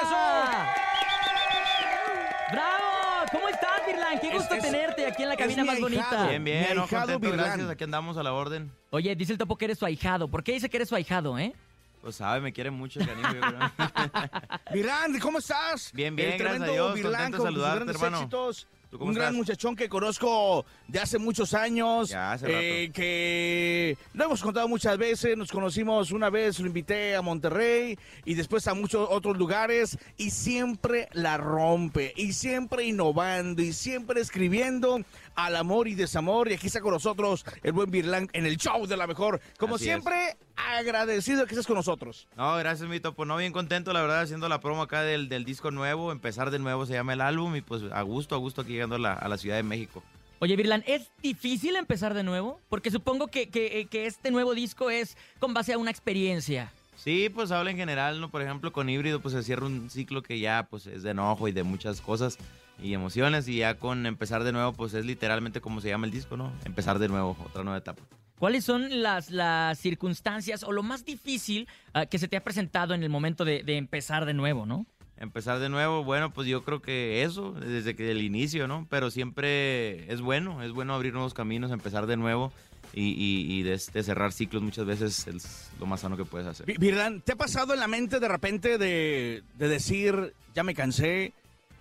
¡Bravo! 2.51 3.25
¿Cómo 3.31 3.49
estás, 3.49 3.85
Virlán? 3.87 4.19
Qué 4.19 4.27
Es- 4.27 4.33
gusto 4.33 4.53
es- 4.55 4.63
tenerte 4.63 5.05
aquí 5.07 5.23
en 5.23 5.29
la 5.29 5.35
cabina 5.37 5.63
más 5.63 5.79
bonita. 5.79 6.03
ahijado. 6.09 6.27
Bien, 6.29 6.43
Mi 6.43 6.51
bien, 6.51 6.75
no, 6.75 6.83
ahijado 6.83 7.01
contento, 7.13 7.19
Virlán. 7.31 7.45
gracias. 7.47 7.69
Aquí 7.69 7.83
andamos 7.83 8.17
a 8.17 8.23
la 8.23 8.33
orden. 8.33 8.71
Oye, 8.91 9.15
dice 9.15 9.31
el 9.31 9.37
topo 9.37 9.57
que 9.57 9.65
eres 9.65 9.79
su 9.79 9.85
ahijado. 9.85 10.27
¿Por 10.27 10.43
qué 10.43 10.51
dice 10.53 10.69
que 10.69 10.77
eres 10.77 10.89
su 10.89 10.95
ahijado, 10.95 11.37
eh? 11.39 11.53
Pues 12.01 12.17
sabe, 12.17 12.39
me 12.39 12.53
quiere 12.53 12.69
mucho 12.69 12.99
el 12.99 13.07
creo. 13.07 13.17
Virlán, 14.73 15.19
¿cómo 15.19 15.39
estás? 15.39 15.91
Bien, 15.91 16.15
bien, 16.15 16.33
El 16.33 16.37
gracias 16.37 16.61
a 16.69 16.71
Dios, 16.71 16.93
Virlán 16.93 17.31
contento 17.31 17.37
de 17.37 17.43
saludarte, 17.43 17.91
hermano. 17.91 18.17
éxitos. 18.17 18.67
¿Tú 18.95 18.99
cómo 18.99 19.09
Un 19.09 19.15
gran 19.17 19.35
muchachón 19.35 19.75
que 19.75 19.89
conozco 19.89 20.65
de 20.87 20.99
hace 20.99 21.17
muchos 21.17 21.53
años. 21.53 22.07
Ya, 22.07 22.31
hace 22.31 22.83
eh, 22.83 22.91
que 22.91 23.97
lo 24.13 24.23
hemos 24.23 24.41
contado 24.41 24.69
muchas 24.69 24.97
veces. 24.97 25.35
Nos 25.35 25.51
conocimos 25.51 26.11
una 26.11 26.29
vez, 26.29 26.61
lo 26.61 26.67
invité 26.67 27.13
a 27.13 27.21
Monterrey 27.21 27.99
y 28.23 28.35
después 28.35 28.65
a 28.67 28.73
muchos 28.73 29.05
otros 29.11 29.37
lugares. 29.37 29.97
Y 30.15 30.29
siempre 30.29 31.09
la 31.11 31.35
rompe. 31.35 32.13
Y 32.15 32.31
siempre 32.31 32.85
innovando. 32.85 33.61
Y 33.61 33.73
siempre 33.73 34.21
escribiendo 34.21 35.01
al 35.35 35.55
amor 35.55 35.87
y 35.87 35.95
desamor. 35.95 36.49
Y 36.49 36.53
aquí 36.55 36.67
está 36.67 36.81
con 36.81 36.91
nosotros 36.91 37.45
el 37.63 37.71
buen 37.73 37.91
Virlán 37.91 38.27
en 38.33 38.45
el 38.45 38.57
show 38.57 38.85
de 38.87 38.97
la 38.97 39.07
mejor. 39.07 39.41
Como 39.59 39.75
Así 39.75 39.85
siempre, 39.85 40.37
agradecido 40.55 41.45
que 41.45 41.53
estés 41.53 41.67
con 41.67 41.75
nosotros. 41.75 42.27
No, 42.35 42.55
gracias, 42.57 42.87
mi 42.89 42.99
topo. 42.99 43.25
No, 43.25 43.37
bien 43.37 43.53
contento, 43.53 43.93
la 43.93 44.01
verdad, 44.01 44.21
haciendo 44.21 44.49
la 44.49 44.59
promo 44.59 44.81
acá 44.83 45.01
del, 45.01 45.29
del 45.29 45.45
disco 45.45 45.71
nuevo. 45.71 46.11
Empezar 46.11 46.51
de 46.51 46.59
nuevo 46.59 46.85
se 46.85 46.93
llama 46.93 47.13
el 47.13 47.21
álbum 47.21 47.55
y 47.55 47.61
pues 47.61 47.83
a 47.91 48.01
gusto, 48.01 48.35
a 48.35 48.37
gusto 48.37 48.61
aquí 48.61 48.73
llegando 48.73 48.95
a 48.95 48.99
la, 48.99 49.13
a 49.13 49.27
la 49.27 49.37
Ciudad 49.37 49.55
de 49.57 49.63
México. 49.63 50.03
Oye, 50.39 50.55
Virlan, 50.57 50.83
¿es 50.85 51.09
difícil 51.23 51.77
empezar 51.77 52.13
de 52.13 52.23
nuevo? 52.23 52.59
Porque 52.69 52.91
supongo 52.91 53.27
que, 53.27 53.49
que- 53.49 53.79
eh, 53.79 53.85
que 53.85 54.05
este 54.05 54.31
nuevo 54.31 54.53
disco 54.53 54.89
es 54.89 55.17
con 55.39 55.53
base 55.53 55.71
a 55.73 55.77
una 55.77 55.91
experiencia. 55.91 56.71
Sí, 56.95 57.29
pues 57.29 57.51
habla 57.51 57.71
en 57.71 57.77
general, 57.77 58.19
¿no? 58.19 58.29
Por 58.29 58.41
ejemplo, 58.41 58.71
con 58.71 58.89
híbrido, 58.89 59.19
pues 59.21 59.33
se 59.33 59.43
cierra 59.43 59.65
un 59.65 59.89
ciclo 59.89 60.23
que 60.23 60.39
ya, 60.39 60.67
pues 60.69 60.87
es 60.87 61.03
de 61.03 61.11
enojo 61.11 61.47
y 61.47 61.51
de 61.51 61.63
muchas 61.63 62.01
cosas 62.01 62.37
y 62.81 62.93
emociones. 62.93 63.47
Y 63.47 63.57
ya 63.57 63.75
con 63.75 64.05
empezar 64.05 64.43
de 64.43 64.51
nuevo, 64.51 64.73
pues 64.73 64.93
es 64.93 65.05
literalmente 65.05 65.61
como 65.61 65.81
se 65.81 65.89
llama 65.89 66.05
el 66.05 66.11
disco, 66.11 66.37
¿no? 66.37 66.51
Empezar 66.65 66.99
de 66.99 67.07
nuevo, 67.07 67.37
otra 67.45 67.63
nueva 67.63 67.77
etapa. 67.77 68.01
¿Cuáles 68.39 68.65
son 68.65 69.01
las, 69.01 69.29
las 69.31 69.79
circunstancias 69.79 70.63
o 70.63 70.71
lo 70.71 70.83
más 70.83 71.05
difícil 71.05 71.67
ah, 71.93 72.05
que 72.05 72.19
se 72.19 72.27
te 72.27 72.35
ha 72.37 72.43
presentado 72.43 72.93
en 72.93 73.03
el 73.03 73.09
momento 73.09 73.45
de, 73.45 73.63
de 73.63 73.77
empezar 73.77 74.25
de 74.25 74.33
nuevo, 74.33 74.65
no? 74.65 74.85
Empezar 75.17 75.59
de 75.59 75.69
nuevo, 75.69 76.03
bueno, 76.03 76.33
pues 76.33 76.45
yo 76.45 76.65
creo 76.65 76.81
que 76.81 77.23
eso, 77.23 77.53
desde 77.53 77.95
que 77.95 78.11
el 78.11 78.21
inicio, 78.21 78.67
¿no? 78.67 78.85
Pero 78.89 79.09
siempre 79.09 80.11
es 80.11 80.19
bueno, 80.19 80.61
es 80.61 80.73
bueno 80.73 80.93
abrir 80.93 81.13
nuevos 81.13 81.33
caminos, 81.33 81.71
empezar 81.71 82.05
de 82.05 82.17
nuevo 82.17 82.51
y, 82.97 83.03
y- 83.09 83.59
y 83.59 83.63
de, 83.63 83.71
de 83.93 84.03
cerrar 84.03 84.31
ciclos 84.31 84.63
muchas 84.63 84.85
veces 84.85 85.27
es 85.27 85.69
lo 85.79 85.85
más 85.85 85.99
sano 85.99 86.15
que 86.17 86.23
puedes 86.25 86.47
hacer. 86.47 86.65
Vi- 86.65 86.77
Virlán, 86.79 87.19
¿te 87.21 87.33
ha 87.33 87.35
pasado 87.35 87.73
en 87.73 87.79
la 87.81 87.87
mente 87.87 88.19
de 88.21 88.27
repente 88.27 88.77
de, 88.77 89.43
de 89.55 89.67
decir, 89.67 90.33
ya 90.55 90.63
me 90.63 90.73
cansé, 90.73 91.33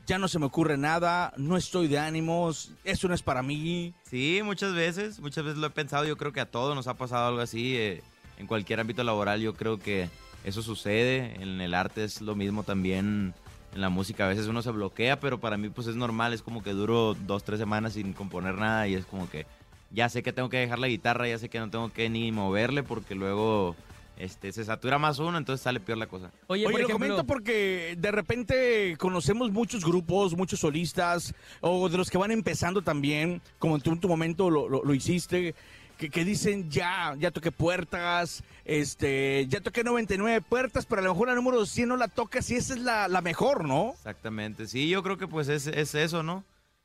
ya 0.07 0.19
no 0.19 0.27
se 0.29 0.39
me 0.41 0.47
ocurre 0.47 0.77
nada, 0.77 1.33
no 1.37 1.57
estoy 1.57 1.87
de 1.89 1.99
ánimos, 2.01 2.73
esto 2.83 3.07
no 3.09 3.15
es 3.15 3.23
para 3.23 3.43
mí? 3.43 3.95
Sí, 4.11 4.41
muchas 4.45 4.75
veces, 4.75 5.21
muchas 5.21 5.45
veces 5.45 5.59
lo 5.59 5.69
he 5.69 5.71
pensado, 5.71 6.05
yo 6.05 6.17
creo 6.17 6.33
que 6.33 6.41
a 6.41 6.51
todos 6.51 6.75
nos 6.75 6.89
ha 6.89 6.95
pasado 6.95 7.29
algo 7.29 7.41
así, 7.41 7.77
eh, 7.77 8.03
en 8.37 8.47
cualquier 8.49 8.81
ámbito 8.81 9.05
laboral 9.05 9.41
yo 9.41 9.55
creo 9.55 9.79
que 9.79 10.09
eso 10.43 10.63
sucede, 10.63 11.41
en 11.41 11.61
el 11.61 11.73
arte 11.75 12.03
es 12.05 12.21
lo 12.21 12.35
mismo 12.35 12.65
también, 12.65 13.33
en 13.73 13.81
la 13.81 13.89
música 13.89 14.27
a 14.27 14.29
veces 14.29 14.47
uno 14.47 14.63
se 14.63 14.71
bloquea, 14.73 15.21
pero 15.21 15.39
para 15.41 15.57
mí 15.57 15.69
pues 15.69 15.87
es 15.87 15.97
normal, 15.97 16.33
es 16.35 16.43
como 16.43 16.63
que 16.63 16.73
duro 16.73 17.15
dos, 17.27 17.45
tres 17.45 17.59
semanas 17.61 17.95
sin 17.95 18.13
componer 18.13 18.57
nada 18.57 18.87
y 18.89 18.95
es 18.95 19.07
como 19.07 19.31
que 19.31 19.47
ya 19.95 20.09
sé 20.09 20.23
que 20.23 20.33
tengo 20.33 20.49
que 20.49 20.59
dejar 20.59 20.79
la 20.79 20.89
guitarra, 20.89 21.29
ya 21.29 21.39
sé 21.39 21.49
que 21.49 21.59
no 21.59 21.71
tengo 21.71 21.93
que 21.93 22.09
ni 22.11 22.33
moverle 22.33 22.83
porque 22.83 23.15
luego 23.15 23.77
este, 24.17 24.53
se 24.53 24.65
satura 24.65 24.99
más 24.99 25.19
uno, 25.19 25.39
entonces 25.39 25.63
sale 25.63 25.81
peor 25.81 25.99
la 25.99 26.07
cosa. 26.07 26.31
Oye, 26.49 26.67
Oye, 26.67 26.73
por 26.73 26.81
lo 26.83 26.89
comento 26.89 27.25
porque 27.27 27.97
de 27.99 28.11
repente 28.13 28.97
conocemos 28.99 29.51
muchos 29.51 29.85
grupos, 29.85 30.37
muchos 30.37 30.61
solistas, 30.61 31.35
o 31.61 31.89
de 31.89 31.97
los 31.97 32.11
que 32.11 32.19
van 32.19 32.31
empezando 32.31 32.83
también, 32.83 33.41
como 33.59 33.77
en 33.77 33.83
tu 34.01 34.09
momento 34.09 34.51
lo, 34.51 34.69
lo- 34.69 34.85
lo 34.85 34.95
hiciste, 34.95 35.55
que, 35.99 36.11
que 36.11 36.25
dicen 36.25 36.71
ya, 36.71 37.15
ya 37.19 37.31
toqué 37.31 37.53
puertas, 37.53 38.43
este, 38.65 39.47
ya 39.49 39.61
toqué 39.61 39.85
99 39.85 40.41
puertas, 40.41 40.87
pero 40.87 41.01
a 41.01 41.05
lo 41.05 41.13
mejor 41.13 41.29
la 41.29 41.35
número 41.37 41.65
100 41.67 41.89
no 41.89 41.97
la 41.97 42.09
tocas 42.09 42.51
y 42.51 42.57
esa 42.57 42.75
es 42.75 42.81
la, 42.81 43.07
la 43.09 43.21
mejor, 43.21 43.65
¿no? 43.65 43.93
Exactamente, 43.95 44.67
sí, 44.67 44.89
yo 44.89 45.03
creo 45.03 45.19
que 45.19 45.29
pues 45.29 45.49
es, 45.49 45.67
es 45.69 45.95
eso, 45.95 46.23
¿no? 46.25 46.45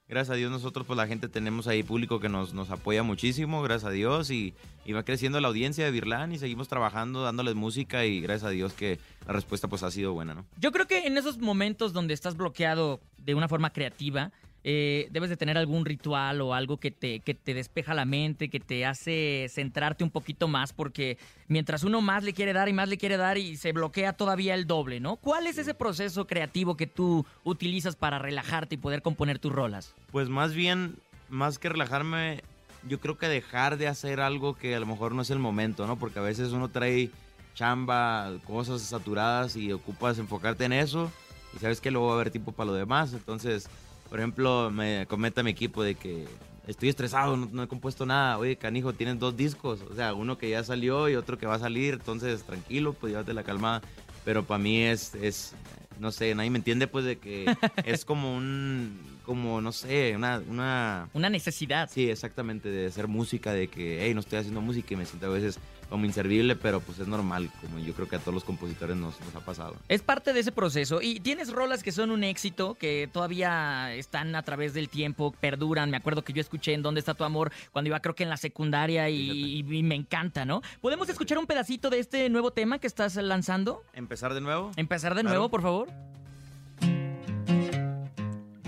Gracias 0.10 0.34
a 0.34 0.38
Dios 0.38 0.50
nosotros 0.50 0.88
pues 0.88 0.98
la 0.98 1.06
gente 1.06 1.30
tenemos 1.30 1.68
ahí 1.68 1.84
público 1.84 2.20
que 2.20 2.30
nos, 2.30 2.52
nos 2.52 2.72
apoya 2.72 3.04
muchísimo, 3.04 3.62
gracias 3.62 3.90
a 3.90 3.92
Dios, 3.92 4.32
y, 4.32 4.56
va 4.92 5.04
creciendo 5.04 5.40
la 5.40 5.50
audiencia 5.50 5.86
de 5.86 5.92
Virlán 5.92 6.32
y 6.32 6.40
seguimos 6.40 6.68
trabajando, 6.68 7.22
dándoles 7.22 7.54
música 7.54 8.06
y 8.06 8.20
gracias 8.20 8.48
a 8.48 8.50
Dios 8.50 8.74
que 8.74 8.98
la 9.28 9.34
respuesta 9.34 9.68
pues 9.68 9.84
ha 9.84 9.92
sido 9.92 10.14
buena, 10.14 10.34
¿no? 10.34 10.46
Yo 10.58 10.72
creo 10.72 10.88
que 10.88 11.06
en 11.06 11.16
esos 11.16 11.38
momentos 11.38 11.94
donde 11.94 12.16
estás 12.16 12.36
bloqueado 12.36 13.00
de 13.20 13.36
una 13.36 13.48
forma 13.48 13.70
creativa, 13.70 14.32
eh, 14.64 15.08
debes 15.12 15.30
de 15.30 15.38
tener 15.38 15.58
algún 15.58 15.86
ritual 15.86 16.42
o 16.42 16.54
algo 16.54 16.78
que 16.78 16.92
te, 16.92 17.22
que 17.22 17.34
te 17.34 17.54
despeja 17.54 17.94
la 17.94 18.06
mente, 18.06 18.50
que 18.50 18.60
te 18.60 18.86
hace 18.86 19.48
centrarte 19.50 20.04
un 20.04 20.12
poquito 20.12 20.48
más, 20.48 20.74
porque 20.74 21.18
mientras 21.48 21.84
uno 21.84 22.02
más 22.02 22.24
le 22.24 22.34
quiere 22.34 22.54
dar 22.54 22.68
y 22.70 22.74
más 22.74 22.90
le 22.90 22.98
quiere 22.98 23.18
dar 23.18 23.38
y 23.38 23.58
se 23.58 23.72
bloquea 23.72 24.14
todavía 24.14 24.56
el 24.56 24.68
doble, 24.68 25.00
¿no? 25.00 25.16
¿Cuál 25.16 25.48
es 25.48 25.58
ese 25.58 25.74
proceso 25.74 26.28
creativo 26.28 26.76
que 26.76 26.88
tú 26.88 27.26
utilizas 27.44 27.96
para 27.96 28.20
relajarte 28.20 28.76
y 28.76 28.78
poder 28.78 29.02
componer 29.02 29.40
tus 29.40 29.52
rolas? 29.52 29.96
Pues 30.12 30.30
más 30.30 30.54
bien, 30.54 30.96
más 31.30 31.58
que 31.60 31.70
relajarme, 31.70 32.44
yo 32.88 33.00
creo 33.00 33.18
que 33.18 33.28
dejar 33.28 33.78
de 33.78 33.88
hacer 33.88 34.20
algo 34.20 34.56
que 34.56 34.76
a 34.76 34.80
lo 34.80 34.86
mejor 34.86 35.14
no 35.14 35.22
es 35.22 35.30
el 35.30 35.40
momento, 35.40 35.88
¿no? 35.88 35.98
Porque 35.98 36.20
a 36.20 36.24
veces 36.24 36.52
uno 36.52 36.70
trae 36.70 37.10
chamba, 37.56 38.32
cosas 38.46 38.82
saturadas 38.82 39.56
y 39.56 39.72
ocupas 39.72 40.18
enfocarte 40.18 40.66
en 40.66 40.74
eso 40.74 41.12
y 41.54 41.60
sabes 41.60 41.82
que 41.82 41.92
luego 41.92 42.08
va 42.08 42.14
a 42.14 42.16
haber 42.16 42.32
tiempo 42.32 42.52
para 42.52 42.68
lo 42.68 42.74
demás. 42.74 43.14
Entonces, 43.14 43.70
por 44.10 44.20
ejemplo, 44.20 44.72
me 44.72 45.06
comenta 45.08 45.44
mi 45.44 45.52
equipo 45.52 45.84
de 45.84 45.96
que 45.96 46.26
estoy 46.68 46.90
estresado, 46.90 47.38
no, 47.38 47.50
no 47.52 47.64
he 47.64 47.68
compuesto 47.68 48.06
nada. 48.06 48.38
Oye, 48.38 48.58
canijo, 48.58 48.94
tienes 48.94 49.20
dos 49.20 49.36
discos, 49.36 49.82
o 49.90 49.96
sea, 49.96 50.14
uno 50.14 50.38
que 50.38 50.50
ya 50.50 50.64
salió 50.64 51.10
y 51.10 51.16
otro 51.16 51.38
que 51.38 51.46
va 51.46 51.56
a 51.56 51.60
salir, 51.60 51.96
entonces 51.96 52.44
tranquilo, 52.44 52.94
pues 52.94 53.12
llévate 53.12 53.34
la 53.34 53.44
calma. 53.44 53.82
Pero 54.26 54.44
para 54.44 54.60
mí 54.60 54.82
es, 54.82 55.16
es, 55.16 55.54
no 56.00 56.12
sé, 56.12 56.36
nadie 56.36 56.50
me 56.50 56.58
entiende 56.58 56.88
pues 56.88 57.06
de 57.06 57.18
que 57.18 57.46
es 57.86 58.06
como 58.06 58.36
un, 58.36 59.00
como, 59.26 59.62
no 59.62 59.72
sé, 59.72 60.14
una... 60.16 60.42
Una, 60.48 61.10
una 61.14 61.30
necesidad. 61.30 61.90
Sí, 61.92 62.10
exactamente, 62.10 62.70
de 62.70 62.88
hacer 62.88 63.08
música, 63.08 63.54
de 63.54 63.68
que, 63.68 64.04
hey, 64.04 64.14
no 64.14 64.20
estoy 64.20 64.40
haciendo 64.40 64.62
música 64.62 64.94
y 64.94 64.98
me 64.98 65.06
siento 65.06 65.28
a 65.28 65.30
veces 65.30 65.60
como 65.90 66.06
inservible, 66.06 66.56
pero 66.56 66.80
pues 66.82 67.00
es 67.00 67.08
normal, 67.08 67.50
como 67.62 67.80
yo 67.80 67.94
creo 67.94 68.08
que 68.08 68.16
a 68.16 68.20
todos 68.20 68.34
los 68.34 68.44
compositores 68.44 68.96
nos, 68.96 69.20
nos 69.22 69.36
ha 69.36 69.40
pasado. 69.40 69.76
Es 69.88 70.02
parte 70.02 70.34
de 70.34 70.40
ese 70.42 70.52
proceso. 70.52 71.02
Y 71.02 71.20
tienes 71.20 71.52
rolas 71.52 71.82
que 71.84 71.92
son 71.92 72.12
un 72.12 72.24
éxito, 72.24 72.76
que 72.76 73.10
todavía 73.12 73.94
están 73.96 74.36
a 74.36 74.44
través 74.44 74.74
del 74.74 74.88
tiempo, 74.90 75.32
perduran. 75.40 75.90
Me 75.90 75.98
acuerdo 75.98 76.24
que 76.24 76.32
yo 76.34 76.42
escuché 76.42 76.74
en 76.74 76.84
¿Dónde 76.84 77.00
está 77.00 77.14
tu 77.16 77.24
amor? 77.24 77.52
cuando 77.72 77.88
iba 77.90 78.00
creo 78.00 78.14
que 78.16 78.24
en 78.24 78.30
la 78.30 78.38
secundaria 78.38 79.10
y, 79.10 79.60
y 79.68 79.84
me 79.84 79.96
encanta, 79.96 80.46
¿no? 80.46 80.62
¿Podemos 80.82 81.10
escuchar 81.10 81.38
un 81.38 81.48
pedacito 81.48 81.90
de 81.90 82.00
este 82.00 82.30
nuevo 82.30 82.52
tema 82.52 82.80
que 82.80 82.88
estás 82.88 83.16
lanzando? 83.16 83.84
¿Empezar 83.94 84.34
de 84.34 84.42
nuevo? 84.42 84.72
Empezar 84.76 85.16
de 85.16 85.22
Claro. 85.22 85.36
nuevo, 85.36 85.50
por 85.50 85.62
favor. 85.62 85.88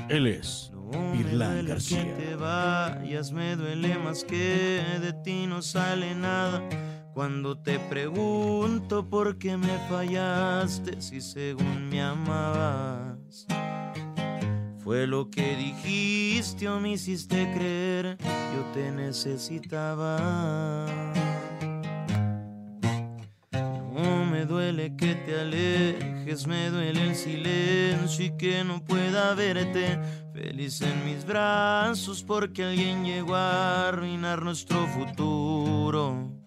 Él 0.09 0.27
es 0.27 0.71
Irlán 1.17 1.65
García. 1.67 2.03
Que 2.03 2.11
te 2.23 2.35
vayas 2.35 3.31
me 3.31 3.55
duele 3.55 3.97
más 3.97 4.23
que 4.23 4.35
de 5.01 5.13
ti 5.23 5.45
no 5.47 5.61
sale 5.61 6.13
nada. 6.15 6.61
Cuando 7.13 7.57
te 7.57 7.77
pregunto 7.77 9.09
por 9.09 9.37
qué 9.37 9.57
me 9.57 9.77
fallaste 9.89 11.01
si 11.01 11.19
según 11.19 11.89
me 11.89 12.01
amabas. 12.01 13.45
Fue 14.77 15.05
lo 15.05 15.29
que 15.29 15.55
dijiste 15.57 16.69
o 16.69 16.79
me 16.79 16.93
hiciste 16.93 17.51
creer, 17.53 18.17
yo 18.19 18.63
te 18.73 18.91
necesitaba. 18.91 20.87
No 23.51 24.25
me 24.25 24.45
duele 24.45 24.95
que 24.95 25.13
te 25.15 25.39
alejes, 25.39 26.47
me 26.47 26.69
duele 26.69 27.09
el 27.09 27.15
silencio 27.15 28.25
y 28.25 28.37
que 28.37 28.63
no 28.63 28.83
pueda 28.83 29.35
verte 29.35 29.99
feliz 30.33 30.81
en 30.81 31.05
mis 31.05 31.25
brazos 31.25 32.23
porque 32.23 32.63
alguien 32.63 33.03
llegó 33.03 33.35
a 33.35 33.89
arruinar 33.89 34.41
nuestro 34.41 34.87
futuro. 34.87 36.40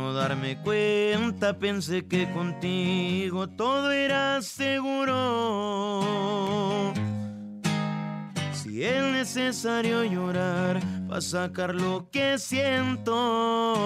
No 0.00 0.14
darme 0.14 0.56
cuenta 0.56 1.58
pensé 1.58 2.06
que 2.06 2.30
contigo 2.32 3.48
todo 3.48 3.92
era 3.92 4.40
seguro. 4.40 6.00
Si 8.54 8.82
es 8.82 9.02
necesario 9.02 10.02
llorar 10.04 10.80
para 11.06 11.20
sacar 11.20 11.74
lo 11.74 12.08
que 12.10 12.38
siento. 12.38 13.76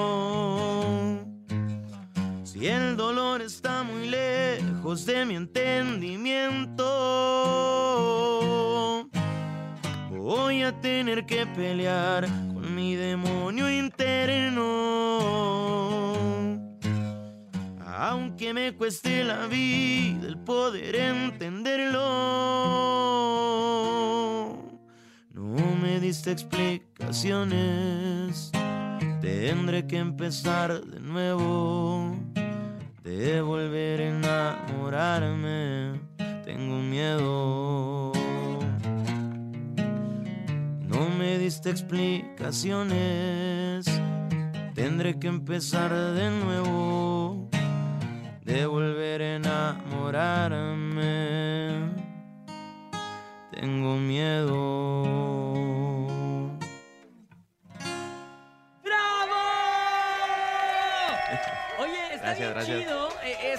Si 2.45 2.69
el 2.69 2.97
dolor 2.97 3.43
está 3.43 3.83
muy 3.83 4.09
lejos 4.09 5.05
de 5.07 5.25
mi 5.25 5.35
entendimiento, 5.35 6.85
voy 10.25 10.63
a 10.63 10.73
tener 10.81 11.27
que 11.27 11.47
pelear 11.47 12.27
con 12.55 12.75
mi 12.75 12.97
demonio 12.97 13.71
interno. 13.71 15.21
Aunque 17.87 18.55
me 18.55 18.75
cueste 18.75 19.23
la 19.23 19.47
vida 19.47 20.27
el 20.27 20.39
poder 20.39 20.97
entenderlo. 20.97 22.01
No 25.31 25.77
me 25.83 26.01
diste 26.01 26.33
explicaciones. 26.33 28.51
Tendré 29.21 29.87
que 29.87 29.99
empezar 29.99 30.87
de 30.87 31.01
nuevo. 31.01 32.17
De 33.03 33.43
volver 33.43 34.01
a 34.01 34.09
enamorarme. 34.09 36.01
Tengo 36.45 36.79
miedo. 36.79 38.14
Diste 41.45 41.69
explicaciones. 41.69 43.85
Tendré 44.75 45.19
que 45.19 45.27
empezar 45.29 45.93
de 45.93 46.31
nuevo, 46.31 47.51
de 48.43 48.65
volver 48.65 49.21
a 49.21 49.37
enamorarme. 49.37 51.11
Tengo 53.53 53.97
miedo. 53.97 55.03
Oye, 61.79 62.15
está 62.15 62.35
Gracias, 62.35 62.39
bien 62.39 62.51
gracias. 62.55 62.79
chido 62.81 63.09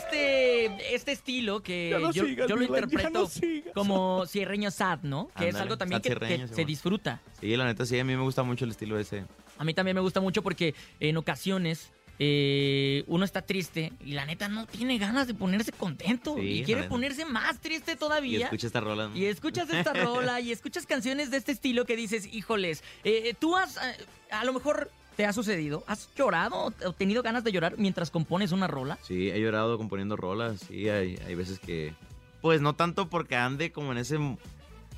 este, 0.06 0.96
este 0.96 1.12
estilo 1.12 1.62
que 1.62 1.98
no 2.00 2.12
yo, 2.12 2.26
sigas, 2.26 2.48
yo 2.48 2.56
lo 2.56 2.62
Dylan, 2.62 2.84
interpreto 2.84 3.30
no 3.30 3.74
como 3.74 4.26
cierreño 4.26 4.72
sad, 4.72 5.00
¿no? 5.04 5.30
Que 5.38 5.50
es 5.50 5.56
algo 5.56 5.78
también 5.78 6.02
que, 6.02 6.48
se 6.48 6.66
disfruta. 6.66 7.22
Sí, 7.40 7.56
la 7.56 7.66
neta 7.66 7.86
sí, 7.86 8.00
a 8.00 8.04
mí 8.04 8.16
me 8.16 8.24
gusta 8.24 8.44
mucho 8.44 8.66
el 8.66 8.72
estilo 8.72 8.98
ese. 9.00 9.26
A 9.58 9.64
mí 9.64 9.74
también 9.74 9.96
me 9.96 10.02
gusta 10.02 10.22
mucho 10.22 10.44
porque 10.44 10.76
en 11.00 11.18
ocasiones 11.18 11.92
eh, 12.18 13.04
uno 13.08 13.26
está 13.26 13.42
triste 13.42 13.92
y 14.04 14.14
la 14.14 14.26
neta 14.26 14.48
no 14.48 14.66
tiene 14.66 14.98
ganas 14.98 15.28
de 15.28 15.34
ponerse 15.34 15.72
contento 15.74 16.36
Sí, 16.36 16.60
y 16.60 16.64
quiere 16.64 16.84
ponerse 16.84 17.26
más 17.26 17.60
triste 17.60 17.94
Y 17.94 17.96
todavía. 17.96 18.46
escucha 18.46 18.68
esta 18.68 18.80
rola. 18.80 19.10
¿no? 19.10 19.16
Y 19.16 19.26
escuchas 19.26 19.70
esta 19.70 19.94
rola 20.04 20.40
y 20.40 20.52
escuchas 20.52 20.86
canciones 20.86 21.32
de 21.32 21.38
este 21.38 21.52
estilo 21.52 21.86
que 21.86 21.96
dices, 21.96 22.28
híjoles, 22.32 22.84
eh, 23.04 23.34
tú 23.38 23.56
has, 23.56 23.78
eh, 23.78 24.06
a 24.32 24.46
lo 24.46 24.54
mejor 24.54 24.92
te 25.16 25.26
ha 25.26 25.34
sucedido, 25.34 25.84
has 25.88 26.10
llorado 26.16 26.74
o 26.84 26.94
tenido 26.94 27.24
ganas 27.24 27.44
de 27.44 27.52
llorar 27.52 27.76
mientras 27.78 28.12
compones 28.12 28.52
una 28.52 28.68
rola. 28.68 28.98
Sí, 29.02 29.30
he 29.30 29.40
llorado 29.40 29.78
componiendo 29.78 30.16
rolas, 30.16 30.60
sí, 30.68 30.90
hay, 30.90 31.18
hay 31.26 31.36
veces 31.36 31.60
que... 31.60 31.94
Pues 32.42 32.62
no 32.62 32.76
tanto 32.76 33.10
porque 33.10 33.36
ande 33.36 33.72
como 33.72 33.92
en 33.92 33.98
ese 33.98 34.16
en, 34.16 34.38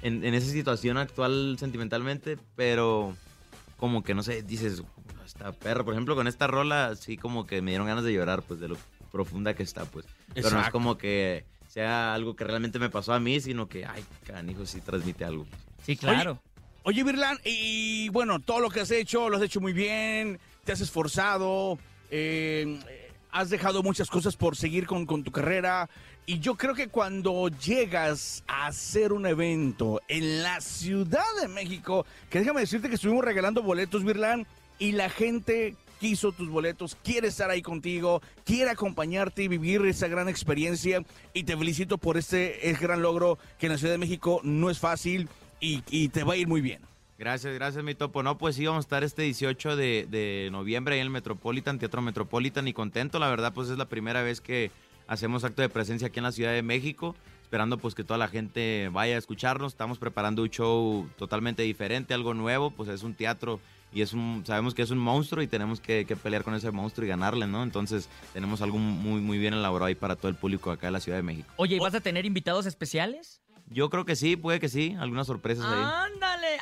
en 0.01 0.33
esa 0.33 0.51
situación 0.51 0.97
actual 0.97 1.57
sentimentalmente, 1.59 2.37
pero 2.55 3.15
como 3.77 4.03
que 4.03 4.13
no 4.13 4.23
sé, 4.23 4.43
dices, 4.43 4.83
esta 5.25 5.51
perra, 5.51 5.83
por 5.83 5.93
ejemplo, 5.93 6.15
con 6.15 6.27
esta 6.27 6.47
rola 6.47 6.95
sí 6.95 7.17
como 7.17 7.45
que 7.45 7.61
me 7.61 7.71
dieron 7.71 7.87
ganas 7.87 8.03
de 8.03 8.13
llorar, 8.13 8.41
pues 8.41 8.59
de 8.59 8.67
lo 8.67 8.77
profunda 9.11 9.53
que 9.53 9.63
está, 9.63 9.85
pues. 9.85 10.05
Pero 10.33 10.41
no 10.41 10.47
es 10.47 10.53
Exacto. 10.53 10.71
como 10.71 10.97
que 10.97 11.45
sea 11.67 12.13
algo 12.13 12.35
que 12.35 12.43
realmente 12.43 12.79
me 12.79 12.89
pasó 12.89 13.13
a 13.13 13.19
mí, 13.19 13.39
sino 13.39 13.67
que, 13.67 13.85
ay, 13.85 14.03
canijo, 14.25 14.65
sí 14.65 14.81
transmite 14.81 15.25
algo. 15.25 15.45
Sí, 15.83 15.95
claro. 15.95 16.31
Oye, 16.31 16.41
Virlan, 16.93 17.37
y 17.43 18.09
bueno, 18.09 18.39
todo 18.39 18.61
lo 18.61 18.69
que 18.69 18.79
has 18.79 18.91
hecho, 18.91 19.29
lo 19.29 19.37
has 19.37 19.43
hecho 19.43 19.59
muy 19.59 19.73
bien, 19.73 20.39
te 20.63 20.71
has 20.71 20.79
esforzado, 20.79 21.77
eh, 22.09 22.79
has 23.31 23.49
dejado 23.49 23.83
muchas 23.83 24.09
cosas 24.09 24.37
por 24.37 24.55
seguir 24.55 24.87
con, 24.87 25.05
tu 25.05 25.31
carrera. 25.31 25.89
Y 26.25 26.39
yo 26.39 26.55
creo 26.55 26.73
que 26.73 26.87
cuando 26.87 27.49
llegas 27.49 28.43
a 28.47 28.67
hacer 28.67 29.11
un 29.11 29.25
evento 29.25 30.01
en 30.07 30.43
la 30.43 30.61
Ciudad 30.61 31.25
de 31.41 31.49
México, 31.49 32.05
que 32.29 32.39
déjame 32.39 32.61
decirte 32.61 32.87
que 32.87 32.95
estuvimos 32.95 33.23
regalando 33.23 33.61
boletos, 33.61 34.03
Virlan, 34.03 34.47
y 34.79 34.93
la 34.93 35.09
gente 35.09 35.75
quiso 35.99 36.31
tus 36.31 36.49
boletos, 36.49 36.97
quiere 37.03 37.27
estar 37.27 37.49
ahí 37.49 37.61
contigo, 37.61 38.21
quiere 38.45 38.71
acompañarte 38.71 39.43
y 39.43 39.47
vivir 39.49 39.85
esa 39.85 40.07
gran 40.07 40.29
experiencia. 40.29 41.03
Y 41.33 41.43
te 41.43 41.57
felicito 41.57 41.97
por 41.97 42.17
este 42.17 42.59
gran 42.79 43.01
logro 43.01 43.37
que 43.59 43.65
en 43.65 43.73
la 43.73 43.77
Ciudad 43.77 43.93
de 43.93 43.97
México 43.97 44.39
no 44.43 44.69
es 44.69 44.79
fácil 44.79 45.27
y, 45.59 45.83
y 45.89 46.09
te 46.09 46.23
va 46.23 46.33
a 46.33 46.37
ir 46.37 46.47
muy 46.47 46.61
bien. 46.61 46.81
Gracias, 47.17 47.53
gracias, 47.55 47.83
mi 47.83 47.95
topo. 47.95 48.21
No, 48.21 48.37
pues 48.37 48.55
sí, 48.55 48.65
vamos 48.65 48.85
a 48.85 48.85
estar 48.85 49.03
este 49.03 49.23
18 49.23 49.75
de, 49.75 50.07
de 50.09 50.49
noviembre 50.51 50.95
ahí 50.95 51.01
en 51.01 51.07
el 51.07 51.11
Metropolitan, 51.11 51.79
Teatro 51.79 52.01
Metropolitan, 52.01 52.67
y 52.67 52.73
contento, 52.73 53.17
la 53.17 53.27
verdad, 53.27 53.53
pues 53.53 53.69
es 53.69 53.77
la 53.77 53.85
primera 53.85 54.21
vez 54.21 54.39
que 54.39 54.69
hacemos 55.07 55.43
acto 55.43 55.63
de 55.63 55.69
presencia 55.69 56.09
aquí 56.09 56.19
en 56.19 56.25
la 56.25 56.31
Ciudad 56.31 56.51
de 56.51 56.61
México, 56.61 57.15
esperando 57.41 57.79
pues 57.79 57.95
que 57.95 58.03
toda 58.03 58.19
la 58.19 58.27
gente 58.27 58.89
vaya 58.91 59.15
a 59.15 59.17
escucharnos. 59.17 59.73
Estamos 59.73 59.97
preparando 59.97 60.43
un 60.43 60.49
show 60.49 61.09
totalmente 61.17 61.63
diferente, 61.63 62.13
algo 62.13 62.35
nuevo, 62.35 62.69
pues 62.69 62.89
es 62.89 63.01
un 63.01 63.15
teatro 63.15 63.59
y 63.91 64.01
es 64.01 64.13
un, 64.13 64.43
sabemos 64.45 64.75
que 64.75 64.81
es 64.83 64.91
un 64.91 64.99
monstruo 64.99 65.41
y 65.41 65.47
tenemos 65.47 65.79
que, 65.79 66.05
que 66.05 66.15
pelear 66.15 66.43
con 66.43 66.53
ese 66.53 66.69
monstruo 66.71 67.05
y 67.05 67.09
ganarle, 67.09 67.47
¿no? 67.47 67.63
Entonces 67.63 68.09
tenemos 68.33 68.61
algo 68.61 68.77
muy, 68.77 69.21
muy 69.21 69.39
bien 69.39 69.53
elaborado 69.53 69.87
ahí 69.87 69.95
para 69.95 70.15
todo 70.15 70.29
el 70.29 70.35
público 70.35 70.69
acá 70.69 70.87
de 70.87 70.91
la 70.91 70.99
Ciudad 70.99 71.17
de 71.17 71.23
México. 71.23 71.51
Oye, 71.55 71.77
¿y 71.77 71.79
vas 71.79 71.95
a 71.95 72.01
tener 72.01 72.25
invitados 72.25 72.65
especiales? 72.65 73.41
Yo 73.69 73.89
creo 73.89 74.05
que 74.05 74.15
sí, 74.15 74.35
puede 74.35 74.59
que 74.59 74.69
sí, 74.69 74.95
algunas 74.99 75.27
sorpresas 75.27 75.65
ahí. 75.65 75.83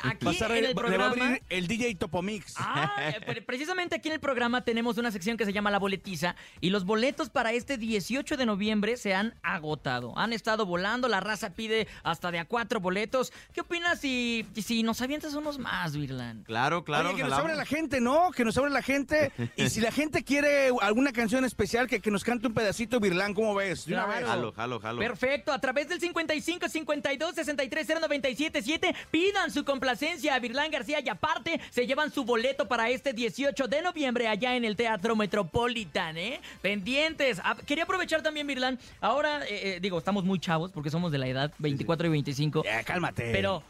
Aquí 0.02 0.24
Va 0.24 0.30
a 0.30 0.34
estar- 0.34 0.50
en 0.50 0.56
el 0.58 0.62
le 0.64 0.74
va 0.74 0.80
a 0.80 0.84
programa. 0.84 1.06
abrir 1.06 1.42
el 1.48 1.66
DJ 1.66 1.94
Topomix. 1.96 2.54
Ah, 2.58 2.92
eh, 3.16 3.20
pre- 3.24 3.42
precisamente 3.42 3.94
aquí 3.96 4.08
en 4.08 4.14
el 4.14 4.20
programa 4.20 4.62
tenemos 4.64 4.98
una 4.98 5.10
sección 5.10 5.36
que 5.36 5.44
se 5.44 5.52
llama 5.52 5.70
La 5.70 5.78
Boletiza 5.78 6.36
y 6.60 6.70
los 6.70 6.84
boletos 6.84 7.30
para 7.30 7.52
este 7.52 7.76
18 7.78 8.36
de 8.36 8.46
noviembre 8.46 8.96
se 8.96 9.14
han 9.14 9.34
agotado. 9.42 10.16
Han 10.18 10.32
estado 10.32 10.66
volando, 10.66 11.08
la 11.08 11.20
raza 11.20 11.50
pide 11.54 11.86
hasta 12.02 12.30
de 12.30 12.38
a 12.38 12.44
cuatro 12.44 12.80
boletos. 12.80 13.32
¿Qué 13.52 13.60
opinas 13.62 14.00
si, 14.00 14.46
si 14.62 14.82
nos 14.82 15.00
avientas 15.02 15.34
unos 15.34 15.58
más, 15.58 15.96
Virlan? 15.96 16.44
Claro, 16.44 16.84
claro. 16.84 17.08
Oye, 17.10 17.18
que 17.18 17.24
nos 17.24 17.32
abre 17.32 17.54
la 17.54 17.64
gente, 17.66 18.00
¿no? 18.00 18.30
Que 18.30 18.44
nos 18.44 18.56
abre 18.58 18.70
la 18.70 18.82
gente. 18.82 19.32
Y 19.56 19.70
si 19.70 19.80
la 19.80 19.90
gente 19.90 20.22
quiere 20.22 20.70
alguna 20.82 21.12
canción 21.12 21.44
especial, 21.44 21.86
que, 21.86 22.00
que 22.00 22.10
nos 22.10 22.24
cante 22.24 22.46
un 22.46 22.54
pedacito, 22.54 23.00
Virlán, 23.00 23.32
¿cómo 23.34 23.54
ves? 23.54 23.86
De 23.86 23.94
una 23.94 24.04
Claro. 24.04 24.18
vez. 24.20 24.28
Jalo, 24.28 24.52
jalo, 24.52 24.80
jalo. 24.80 24.98
Perfecto, 25.00 25.52
a 25.52 25.58
través 25.60 25.88
del 25.88 26.00
55 26.00 26.68
52 26.68 27.34
63 27.34 27.86
0977 27.86 28.94
pidan 29.10 29.50
su 29.50 29.64
complacencia 29.66 30.34
a 30.34 30.38
Virlán 30.38 30.70
García 30.70 31.00
y 31.04 31.08
aparte 31.10 31.60
se 31.68 31.86
llevan 31.86 32.10
su 32.10 32.24
boleto 32.24 32.66
para 32.66 32.88
este 32.88 33.12
18 33.12 33.68
de 33.68 33.82
noviembre 33.82 34.28
allá 34.28 34.56
en 34.56 34.64
el 34.64 34.76
Teatro 34.76 35.14
Metropolitan, 35.14 36.16
¿eh? 36.16 36.40
Pendientes. 36.62 37.38
Ah, 37.44 37.54
quería 37.66 37.84
aprovechar 37.84 38.22
también, 38.22 38.46
Virlán, 38.46 38.78
ahora, 39.02 39.44
eh, 39.44 39.76
eh, 39.76 39.78
digo, 39.82 39.98
estamos 39.98 40.24
muy 40.24 40.38
chavos 40.38 40.72
porque 40.72 40.88
somos 40.88 41.12
de 41.12 41.18
la 41.18 41.26
edad 41.28 41.52
24 41.58 42.06
y 42.06 42.10
25. 42.10 42.64
Ya, 42.64 42.82
cálmate. 42.82 43.30
Pero... 43.32 43.62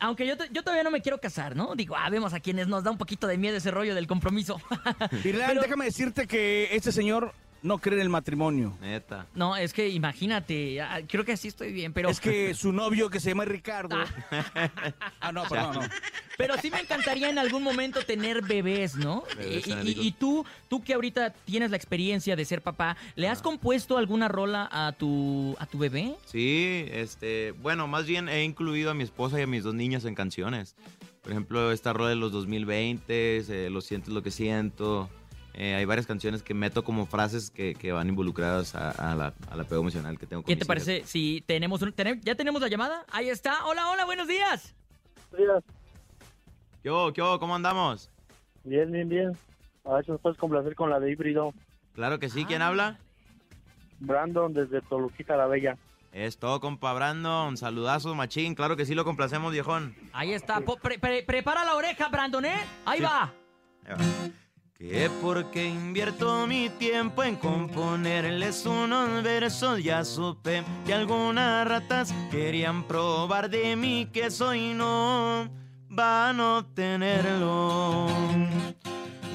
Aunque 0.00 0.24
yo, 0.28 0.34
yo 0.52 0.62
todavía 0.62 0.84
no 0.84 0.92
me 0.92 1.02
quiero 1.02 1.18
casar, 1.18 1.56
¿no? 1.56 1.74
Digo, 1.74 1.96
ah, 1.96 2.08
vemos 2.08 2.32
a 2.32 2.38
quienes 2.38 2.68
nos 2.68 2.84
da 2.84 2.92
un 2.92 2.98
poquito 2.98 3.26
de 3.26 3.36
miedo 3.36 3.56
ese 3.56 3.72
rollo 3.72 3.96
del 3.96 4.06
compromiso. 4.06 4.60
Pero- 5.24 5.60
déjame 5.60 5.86
decirte 5.86 6.28
que 6.28 6.68
este 6.70 6.92
señor 6.92 7.34
no 7.62 7.78
cree 7.78 7.96
en 7.96 8.02
el 8.02 8.08
matrimonio. 8.08 8.76
Neta. 8.80 9.26
No, 9.34 9.56
es 9.56 9.72
que 9.72 9.88
imagínate, 9.88 10.80
ah, 10.80 11.00
creo 11.06 11.24
que 11.24 11.32
así 11.32 11.48
estoy 11.48 11.72
bien, 11.72 11.92
pero... 11.92 12.08
Es 12.08 12.20
que 12.20 12.54
su 12.54 12.72
novio, 12.72 13.10
que 13.10 13.20
se 13.20 13.30
llama 13.30 13.44
Ricardo. 13.44 13.96
ah, 15.20 15.32
no, 15.32 15.44
perdón, 15.48 15.74
no. 15.74 15.80
Pero 16.36 16.54
sí 16.62 16.70
me 16.70 16.78
encantaría 16.80 17.28
en 17.30 17.38
algún 17.38 17.64
momento 17.64 18.00
tener 18.02 18.42
bebés, 18.42 18.94
¿no? 18.94 19.24
Bebés 19.36 19.66
y, 19.66 19.70
y- 19.70 19.72
genéricos. 19.72 20.04
y 20.04 20.12
tú, 20.12 20.46
tú 20.68 20.82
que 20.84 20.94
ahorita 20.94 21.30
tienes 21.32 21.70
la 21.70 21.76
experiencia 21.76 22.36
de 22.36 22.44
ser 22.44 22.62
papá, 22.62 22.96
¿le 23.16 23.28
has 23.28 23.42
compuesto 23.42 23.98
alguna 23.98 24.28
rola 24.28 24.68
a 24.70 24.92
tu, 24.92 25.56
a 25.58 25.66
tu 25.66 25.78
bebé? 25.78 26.14
Sí, 26.26 26.84
este, 26.92 27.50
bueno, 27.60 27.88
más 27.88 28.06
bien 28.06 28.28
he 28.28 28.44
incluido 28.44 28.90
a 28.90 28.94
mi 28.94 29.02
esposa 29.02 29.40
y 29.40 29.42
a 29.42 29.46
mis 29.48 29.64
dos 29.64 29.74
niñas 29.74 30.04
en 30.04 30.14
canciones. 30.14 30.76
Por 31.22 31.32
ejemplo, 31.32 31.72
esta 31.72 31.92
rola 31.92 32.10
de 32.10 32.14
los 32.16 32.30
2020, 32.30 33.38
eh, 33.38 33.68
Lo 33.70 33.80
siento 33.80 34.10
es 34.10 34.14
lo 34.14 34.22
que 34.22 34.30
siento. 34.30 35.10
Eh, 35.54 35.74
hay 35.74 35.84
varias 35.84 36.06
canciones 36.06 36.42
que 36.42 36.54
meto 36.54 36.84
como 36.84 37.06
frases 37.06 37.50
que, 37.50 37.74
que 37.74 37.90
van 37.90 38.08
involucradas 38.08 38.74
a, 38.76 38.90
a 38.90 39.16
la, 39.16 39.34
apego 39.50 39.80
emocional 39.80 40.16
que 40.18 40.26
tengo 40.26 40.42
con 40.42 40.46
¿Qué 40.46 40.54
mis 40.54 40.60
te 40.60 40.66
parece 40.66 41.02
si 41.04 41.42
tenemos 41.46 41.82
un, 41.82 41.92
ya 42.22 42.34
tenemos 42.36 42.60
la 42.62 42.68
llamada? 42.68 43.04
Ahí 43.10 43.28
está. 43.28 43.64
Hola, 43.66 43.88
hola, 43.90 44.04
buenos 44.04 44.28
días. 44.28 44.74
¿Qué 46.82 46.90
hubo, 46.90 47.12
qué 47.12 47.22
hubo? 47.22 47.38
¿Cómo 47.38 47.54
andamos? 47.56 48.08
Bien, 48.64 48.90
bien, 48.92 49.08
bien. 49.08 49.32
A 49.84 49.94
ver 49.94 50.04
si 50.04 50.12
nos 50.12 50.20
puedes 50.20 50.38
complacer 50.38 50.74
con 50.74 50.90
la 50.90 51.00
de 51.00 51.10
híbrido. 51.10 51.52
Claro 51.94 52.18
que 52.18 52.28
sí, 52.28 52.42
Ah. 52.44 52.46
¿quién 52.46 52.62
habla? 52.62 52.98
Brandon 54.00 54.52
desde 54.52 54.80
Toluquita 54.82 55.36
la 55.36 55.46
Bella. 55.46 55.76
Es 56.12 56.38
todo, 56.38 56.60
compa 56.60 56.92
Brandon. 56.92 57.56
Saludazos, 57.56 58.14
machín. 58.14 58.54
Claro 58.54 58.76
que 58.76 58.86
sí 58.86 58.94
lo 58.94 59.04
complacemos, 59.04 59.52
viejón. 59.52 59.94
Ahí 60.12 60.32
está. 60.32 60.60
Pre- 60.60 60.98
prepara 61.24 61.64
la 61.64 61.74
oreja, 61.74 62.08
Brandon, 62.08 62.44
¿eh? 62.44 62.60
Ahí 62.86 63.00
va. 63.00 63.32
Ahí 63.84 63.92
va. 63.92 63.98
Que 64.78 65.10
porque 65.20 65.66
invierto 65.66 66.46
mi 66.46 66.68
tiempo 66.68 67.24
en 67.24 67.34
componerles 67.34 68.64
unos 68.64 69.24
versos, 69.24 69.82
ya 69.82 70.04
supe 70.04 70.62
que 70.86 70.94
algunas 70.94 71.66
ratas 71.66 72.14
querían 72.30 72.84
probar 72.84 73.50
de 73.50 73.74
mí 73.74 74.08
que 74.12 74.30
soy 74.30 74.74
no 74.74 75.50
van 75.88 76.40
a 76.40 76.58
obtenerlo. 76.58 78.06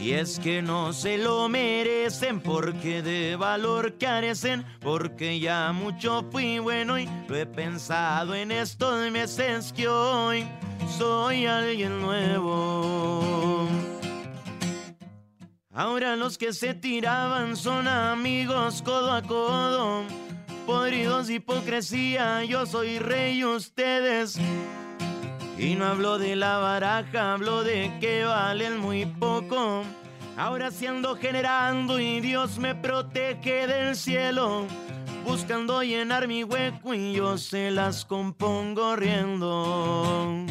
Y 0.01 0.11
es 0.11 0.39
que 0.39 0.61
no 0.61 0.93
se 0.93 1.17
lo 1.17 1.49
merecen 1.49 2.39
porque 2.39 3.01
de 3.01 3.35
valor 3.35 3.97
carecen, 3.97 4.63
porque 4.79 5.41
ya 5.41 5.73
mucho 5.73 6.25
fui 6.31 6.59
bueno 6.59 6.97
y 6.97 7.09
lo 7.27 7.35
he 7.35 7.45
pensado 7.45 8.33
en 8.33 8.49
estos 8.49 9.11
meses 9.11 9.73
que 9.73 9.89
hoy 9.89 10.47
soy 10.97 11.47
alguien 11.47 11.99
nuevo. 11.99 13.32
Ahora 15.75 16.15
los 16.15 16.37
que 16.37 16.53
se 16.53 16.75
tiraban 16.75 17.57
son 17.57 17.87
amigos 17.87 18.83
codo 18.83 19.11
a 19.11 19.23
codo, 19.23 20.03
podridos 20.67 21.25
de 21.27 21.35
hipocresía, 21.35 22.43
yo 22.43 22.67
soy 22.67 22.99
rey 22.99 23.43
ustedes. 23.43 24.37
Y 25.57 25.73
no 25.73 25.85
hablo 25.85 26.19
de 26.19 26.35
la 26.35 26.59
baraja, 26.59 27.33
hablo 27.33 27.63
de 27.63 27.91
que 27.99 28.23
valen 28.23 28.77
muy 28.77 29.07
poco. 29.07 29.83
Ahora 30.37 30.69
sí 30.69 30.85
ando 30.85 31.15
generando 31.15 31.99
y 31.99 32.21
Dios 32.21 32.59
me 32.59 32.75
protege 32.75 33.65
del 33.65 33.95
cielo, 33.95 34.67
buscando 35.25 35.81
llenar 35.81 36.27
mi 36.27 36.43
hueco 36.43 36.93
y 36.93 37.13
yo 37.13 37.35
se 37.39 37.71
las 37.71 38.05
compongo 38.05 38.95
riendo. 38.95 40.45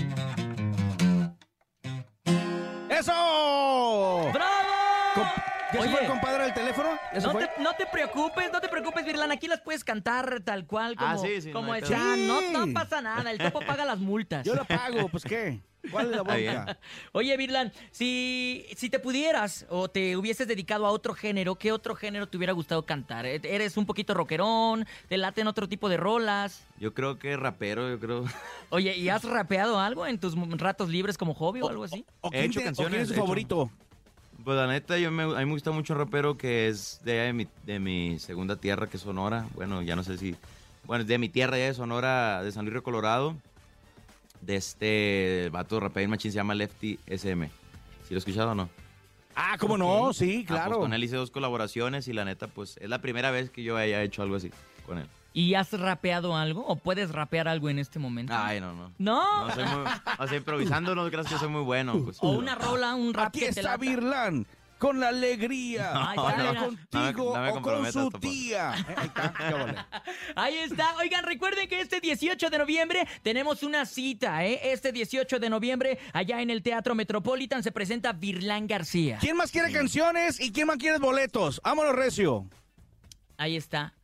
¡Eso! 2.89 4.33
¿Ya 5.73 5.83
se 5.83 5.89
fue 5.91 6.01
el 6.03 6.07
compadre 6.07 6.45
del 6.45 6.55
teléfono? 6.55 6.89
¿Ya 7.15 7.21
se 7.21 7.27
No 7.27 7.35
te, 7.35 7.49
no 7.59 7.73
te 7.75 7.87
preocupes, 7.87 8.53
no 8.53 8.61
te 8.61 8.69
preocupes, 8.69 9.05
Virlan. 9.05 9.31
Aquí 9.33 9.47
las 9.49 9.61
puedes 9.61 9.85
cantar 9.85 10.41
tal 10.45 10.67
cual 10.67 10.97
como, 10.97 11.11
Ah, 11.11 11.19
sí, 11.19 11.41
sí, 11.41 11.51
como 11.51 11.69
no 11.69 11.75
están. 11.75 12.15
pedo. 12.17 12.67
No, 12.67 12.73
pasa 12.73 13.01
nada. 13.01 13.31
El 13.31 13.39
topo 13.39 13.61
paga 13.61 13.85
las 13.85 13.99
multas. 13.99 14.45
Yo 14.47 14.55
lo 14.55 14.65
pago, 14.65 15.09
pues 15.09 15.25
¿qué? 15.25 15.61
¿Cuál 15.91 16.11
es 16.11 16.17
la 16.17 16.23
bronca? 16.23 16.79
Oye, 17.11 17.37
Virlan, 17.37 17.73
si, 17.91 18.67
si 18.77 18.89
te 18.89 19.01
pudieras 19.01 19.67
o 19.69 19.89
te 19.91 20.17
hubieses 20.17 20.47
dedicado 20.47 20.87
a 20.87 20.91
otro 20.91 21.13
género, 21.13 21.57
¿qué 21.57 21.73
otro 21.73 21.97
género 21.97 22.29
te 22.29 22.37
hubiera 22.37 22.53
gustado 22.53 22.87
cantar? 22.87 23.27
¿E- 23.27 23.41
¿Eres 23.43 23.77
un 23.77 23.85
poquito 23.85 24.15
rockerón? 24.15 24.87
¿Te 25.09 25.17
laten 25.19 25.49
otro 25.49 25.69
tipo 25.69 25.89
de 25.89 25.97
rolas? 25.97 26.65
Yo 26.79 26.95
creo 26.95 27.19
que 27.19 27.37
rapero, 27.37 27.89
yo 27.91 27.99
creo. 27.99 28.25
Oye, 28.71 28.97
¿y 28.97 29.09
has 29.09 29.25
rapeado 29.25 29.81
algo 29.81 30.07
en 30.07 30.21
tus 30.21 30.37
ratos 30.59 30.89
libres 30.89 31.19
como 31.19 31.35
hobby 31.35 31.63
o 31.63 31.69
algo 31.69 31.83
así? 31.83 32.05
¿O 32.21 32.31
He 32.33 32.45
hecho 32.45 32.63
canciones, 32.63 32.91
quién 32.93 33.03
es 33.03 33.09
tu 33.09 33.15
favorito? 33.15 33.69
Pues 34.45 34.57
la 34.57 34.67
neta, 34.67 34.99
yo 34.99 35.11
me, 35.11 35.23
a 35.23 35.27
mí 35.27 35.45
me 35.47 35.53
gusta 35.53 35.71
mucho 35.71 35.93
un 35.93 35.99
rapero 36.01 36.37
que 36.37 36.69
es 36.69 37.01
de, 37.05 37.13
de, 37.13 37.33
mi, 37.33 37.47
de 37.65 37.79
mi 37.79 38.19
segunda 38.19 38.57
tierra, 38.57 38.89
que 38.89 38.97
es 38.97 39.03
Sonora. 39.03 39.47
Bueno, 39.55 39.83
ya 39.83 39.95
no 39.95 40.03
sé 40.03 40.19
si... 40.19 40.35
Bueno, 40.85 41.05
de 41.05 41.17
mi 41.19 41.29
tierra, 41.29 41.57
ya 41.59 41.67
de 41.67 41.75
Sonora, 41.75 42.43
de 42.43 42.51
San 42.51 42.65
Luis 42.65 42.73
Río 42.73 42.83
Colorado. 42.83 43.37
De 44.41 44.57
este 44.57 45.49
vato 45.53 45.79
rapero 45.79 46.09
machín, 46.09 46.33
se 46.33 46.37
llama 46.37 46.55
Lefty 46.55 46.99
SM. 47.07 47.47
¿Sí 48.09 48.15
lo 48.15 48.19
has 48.19 48.23
escuchado 48.23 48.51
o 48.51 48.55
no? 48.57 48.69
Ah, 49.37 49.57
¿cómo 49.61 49.79
no? 49.79 50.13
Sí, 50.13 50.41
Ah, 50.45 50.49
pues 50.49 50.61
claro. 50.61 50.81
con 50.81 50.93
él 50.93 51.05
hice 51.05 51.15
dos 51.17 51.31
colaboraciones 51.31 52.09
y 52.09 52.13
la 52.13 52.25
neta, 52.25 52.49
pues 52.49 52.77
es 52.79 52.89
la 52.89 53.01
primera 53.01 53.31
vez 53.31 53.51
que 53.51 53.63
yo 53.63 53.77
haya 53.77 54.03
hecho 54.03 54.23
algo 54.23 54.35
así 54.37 54.51
con 54.85 54.99
él. 54.99 55.07
¿Y 55.35 55.55
has 55.55 55.73
rapeado 55.73 56.37
algo 56.37 56.65
o 56.67 56.77
puedes 56.77 57.11
rapear 57.11 57.49
algo 57.49 57.71
en 57.71 57.79
este 57.79 57.99
momento? 57.99 58.35
Ay, 58.37 58.61
no, 58.61 58.75
no. 58.75 58.93
¿No? 58.99 59.47
No, 59.49 59.55
soy 59.55 59.65
muy... 59.65 59.85
O 60.19 60.29
sea, 60.29 60.37
improvisando, 60.37 60.95
no 60.95 61.09
creas 61.11 61.27
que 61.27 61.39
soy 61.39 61.49
muy 61.49 61.63
bueno. 61.63 62.03
Pues. 62.05 62.19
O 62.21 62.31
una 62.33 62.55
rola, 62.55 62.95
un 62.95 63.15
rap 63.15 63.29
Aquí 63.29 63.41
que 63.41 63.45
te 63.47 63.51
está 63.61 63.63
lata. 63.63 63.77
Virlan 63.79 64.47
con 64.77 64.99
la 64.99 65.09
alegría. 65.09 65.93
Ay, 65.95 66.17
No, 66.17 66.67
contigo 66.67 67.33
No 67.37 67.41
me- 67.41 67.49
no 67.49 67.53
me 67.53 67.59
o 67.59 67.63
con 67.63 67.93
su 67.93 68.11
tía. 68.19 68.75
Eh, 68.77 68.95
Ahí 68.97 69.07
está, 69.07 69.33
qué 69.33 69.55
vale. 69.55 69.75
Ahí 70.35 70.55
está. 70.59 70.97
Oigan, 70.97 71.25
recuerden 71.25 71.69
que 71.69 71.81
este 71.81 72.01
18 72.01 72.51
de 72.51 72.59
noviembre 72.59 73.07
tenemos 73.23 73.63
una 73.63 73.87
cita, 73.87 74.45
¿eh? 74.45 74.61
Este 74.73 74.91
18 74.93 75.39
de 75.39 75.49
noviembre, 75.49 75.99
allá 76.13 76.43
en 76.43 76.51
el 76.51 76.63
Teatro 76.63 76.95
Metropolitan, 76.95 77.63
se 77.63 77.71
presenta 77.73 78.13
Virlán 78.13 78.67
García. 78.67 79.19
¿Quién 79.21 79.37
más 79.37 79.51
quiere 79.53 79.73
canciones 79.73 80.41
y 80.41 80.53
quién 80.53 80.67
más 80.67 80.79
quiere 80.79 80.99
boletos? 80.99 81.61
Vámonos, 81.65 81.95
Recio. 81.95 82.49
Ahí 83.39 83.57
está. 83.57 83.95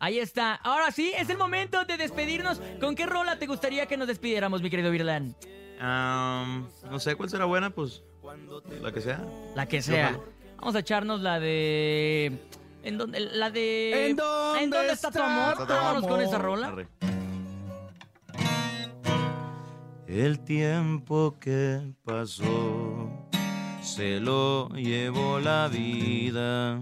Ahí 0.00 0.18
está. 0.18 0.54
Ahora 0.54 0.90
sí, 0.90 1.12
es 1.16 1.28
el 1.28 1.36
momento 1.36 1.84
de 1.84 1.98
despedirnos. 1.98 2.60
¿Con 2.80 2.96
qué 2.96 3.04
rola 3.04 3.38
te 3.38 3.46
gustaría 3.46 3.84
que 3.84 3.98
nos 3.98 4.08
despidiéramos, 4.08 4.62
mi 4.62 4.70
querido 4.70 4.90
Virlán? 4.90 5.36
Am, 5.78 6.66
no 6.90 6.98
sé 6.98 7.14
cuál 7.16 7.28
será 7.28 7.44
buena, 7.44 7.68
pues 7.68 8.02
la 8.80 8.92
que 8.92 9.02
sea. 9.02 9.22
La 9.54 9.66
que 9.66 9.82
sea. 9.82 10.18
Vamos 10.56 10.74
a 10.74 10.78
echarnos 10.78 11.20
la 11.20 11.38
de... 11.38 12.32
¿En 12.82 12.96
dónde? 12.96 13.20
La 13.20 13.50
de... 13.50 14.08
¿En 14.10 14.16
dónde 14.16 14.92
está 14.92 15.10
tu 15.10 15.18
está 15.18 15.52
amor? 15.52 15.66
tu 15.66 15.72
Vámonos 15.72 16.06
con 16.06 16.20
esa 16.22 16.38
rola. 16.38 16.68
Arre. 16.68 16.88
El 20.06 20.40
tiempo 20.40 21.36
que 21.38 21.92
pasó 22.04 23.10
se 23.82 24.18
lo 24.18 24.70
llevó 24.70 25.40
la 25.40 25.68
vida. 25.68 26.80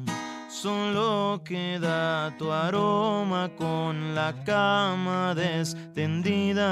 Solo 0.61 1.41
queda 1.45 2.35
tu 2.37 2.51
aroma 2.51 3.49
con 3.57 4.13
la 4.17 4.35
cama 4.45 5.33
descendida. 5.33 6.69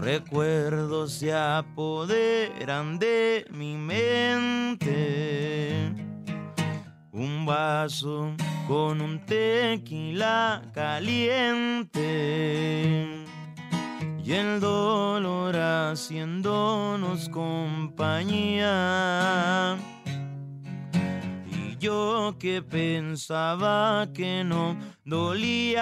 Recuerdos 0.00 1.12
se 1.12 1.34
apoderan 1.34 2.98
de 2.98 3.44
mi 3.50 3.76
mente. 3.76 4.88
Un 7.12 7.44
vaso 7.44 8.34
con 8.66 9.02
un 9.02 9.18
tequila 9.26 10.62
caliente. 10.72 12.00
Y 14.24 14.32
el 14.32 14.58
dolor 14.58 15.54
haciéndonos 15.54 17.28
compañía. 17.28 18.70
Yo 21.80 22.36
que 22.38 22.60
pensaba 22.60 24.06
que 24.12 24.44
no 24.44 24.76
dolía. 25.02 25.78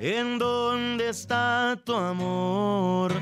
¿En 0.00 0.38
dónde 0.38 1.10
está 1.10 1.78
tu 1.84 1.94
amor? 1.94 3.12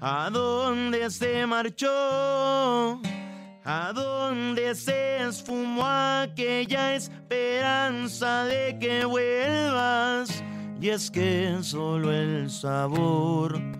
¿A 0.00 0.30
dónde 0.32 1.10
se 1.10 1.44
marchó? 1.44 3.02
¿A 3.66 3.92
dónde 3.94 4.74
se 4.74 5.22
esfumó 5.22 5.84
aquella 5.84 6.94
esperanza 6.94 8.44
de 8.44 8.78
que 8.80 9.04
vuelvas? 9.04 10.42
Y 10.80 10.88
es 10.88 11.10
que 11.10 11.58
solo 11.60 12.10
el 12.10 12.50
sabor 12.50 13.73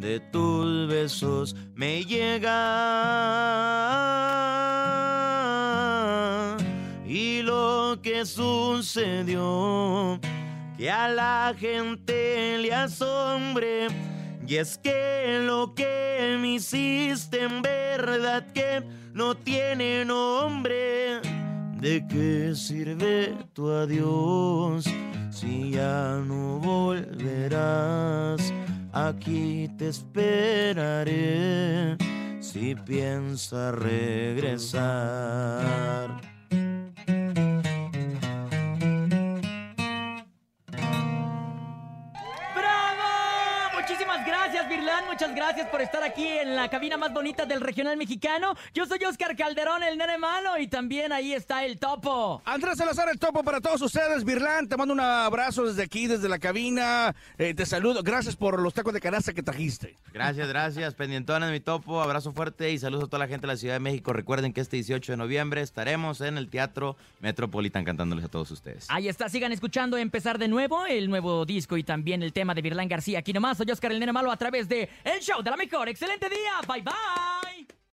de 0.00 0.20
tus 0.20 0.88
besos 0.88 1.56
me 1.74 2.04
llega. 2.04 2.56
Y 7.06 7.42
lo 7.42 7.98
que 8.02 8.24
sucedió, 8.26 9.40
que 10.76 10.90
a 10.90 11.08
la 11.08 11.54
gente 11.58 12.58
le 12.58 12.74
asombre. 12.74 13.88
Y 14.46 14.56
es 14.56 14.78
que 14.78 15.40
lo 15.44 15.74
que 15.74 16.38
me 16.40 16.54
hiciste 16.54 17.42
en 17.42 17.60
verdad 17.60 18.46
que 18.52 18.82
no 19.12 19.34
tiene 19.34 20.04
nombre. 20.04 21.20
¿De 21.80 22.06
qué 22.08 22.54
sirve 22.54 23.36
tu 23.52 23.70
adiós 23.70 24.84
si 25.30 25.70
ya 25.72 26.22
no 26.26 26.58
volverás? 26.58 28.52
Aquí 29.06 29.70
te 29.78 29.88
esperaré 29.90 31.06
si 32.40 32.74
piensas 32.74 33.72
regresar. 33.76 34.88
Muchas 45.28 45.46
gracias 45.46 45.68
por 45.68 45.82
estar 45.82 46.02
aquí 46.02 46.26
en 46.26 46.56
la 46.56 46.70
cabina 46.70 46.96
más 46.96 47.12
bonita 47.12 47.44
del 47.44 47.60
regional 47.60 47.98
mexicano. 47.98 48.54
Yo 48.72 48.86
soy 48.86 49.04
Oscar 49.04 49.36
Calderón, 49.36 49.82
el 49.82 49.98
nene 49.98 50.16
malo, 50.16 50.56
y 50.58 50.68
también 50.68 51.12
ahí 51.12 51.34
está 51.34 51.66
el 51.66 51.78
topo. 51.78 52.40
Andrés 52.46 52.78
Salazar, 52.78 53.10
el 53.10 53.18
topo 53.18 53.44
para 53.44 53.60
todos 53.60 53.82
ustedes. 53.82 54.24
Virlan, 54.24 54.68
te 54.68 54.78
mando 54.78 54.94
un 54.94 55.00
abrazo 55.00 55.66
desde 55.66 55.82
aquí, 55.82 56.06
desde 56.06 56.30
la 56.30 56.38
cabina. 56.38 57.14
Eh, 57.36 57.52
te 57.52 57.66
saludo. 57.66 58.02
Gracias 58.02 58.36
por 58.36 58.58
los 58.58 58.72
tacos 58.72 58.94
de 58.94 59.02
canasta 59.02 59.34
que 59.34 59.42
trajiste. 59.42 59.96
Gracias, 60.14 60.48
gracias. 60.48 60.94
Pendientones, 60.94 61.50
mi 61.50 61.60
topo. 61.60 62.00
Abrazo 62.00 62.32
fuerte 62.32 62.72
y 62.72 62.78
saludos 62.78 63.04
a 63.04 63.06
toda 63.08 63.18
la 63.18 63.28
gente 63.28 63.46
de 63.46 63.52
la 63.52 63.58
Ciudad 63.58 63.74
de 63.74 63.80
México. 63.80 64.14
Recuerden 64.14 64.54
que 64.54 64.62
este 64.62 64.76
18 64.76 65.12
de 65.12 65.16
noviembre 65.18 65.60
estaremos 65.60 66.22
en 66.22 66.38
el 66.38 66.48
Teatro 66.48 66.96
Metropolitan 67.20 67.84
cantándoles 67.84 68.24
a 68.24 68.28
todos 68.28 68.50
ustedes. 68.50 68.86
Ahí 68.88 69.08
está, 69.08 69.28
sigan 69.28 69.52
escuchando 69.52 69.98
Empezar 69.98 70.38
de 70.38 70.48
Nuevo, 70.48 70.86
el 70.86 71.10
nuevo 71.10 71.44
disco 71.44 71.76
y 71.76 71.84
también 71.84 72.22
el 72.22 72.32
tema 72.32 72.54
de 72.54 72.62
Virlán 72.62 72.88
García. 72.88 73.18
Aquí 73.18 73.34
nomás 73.34 73.58
soy 73.58 73.70
Oscar 73.70 73.92
el 73.92 74.00
Nene 74.00 74.14
Malo 74.14 74.32
a 74.32 74.36
través 74.38 74.70
de 74.70 74.88
show 75.20 75.42
de 75.42 75.50
la 75.50 75.56
mejor. 75.56 75.88
Excelente 75.88 76.28
día. 76.28 76.60
Bye 76.66 76.82
bye. 76.82 77.77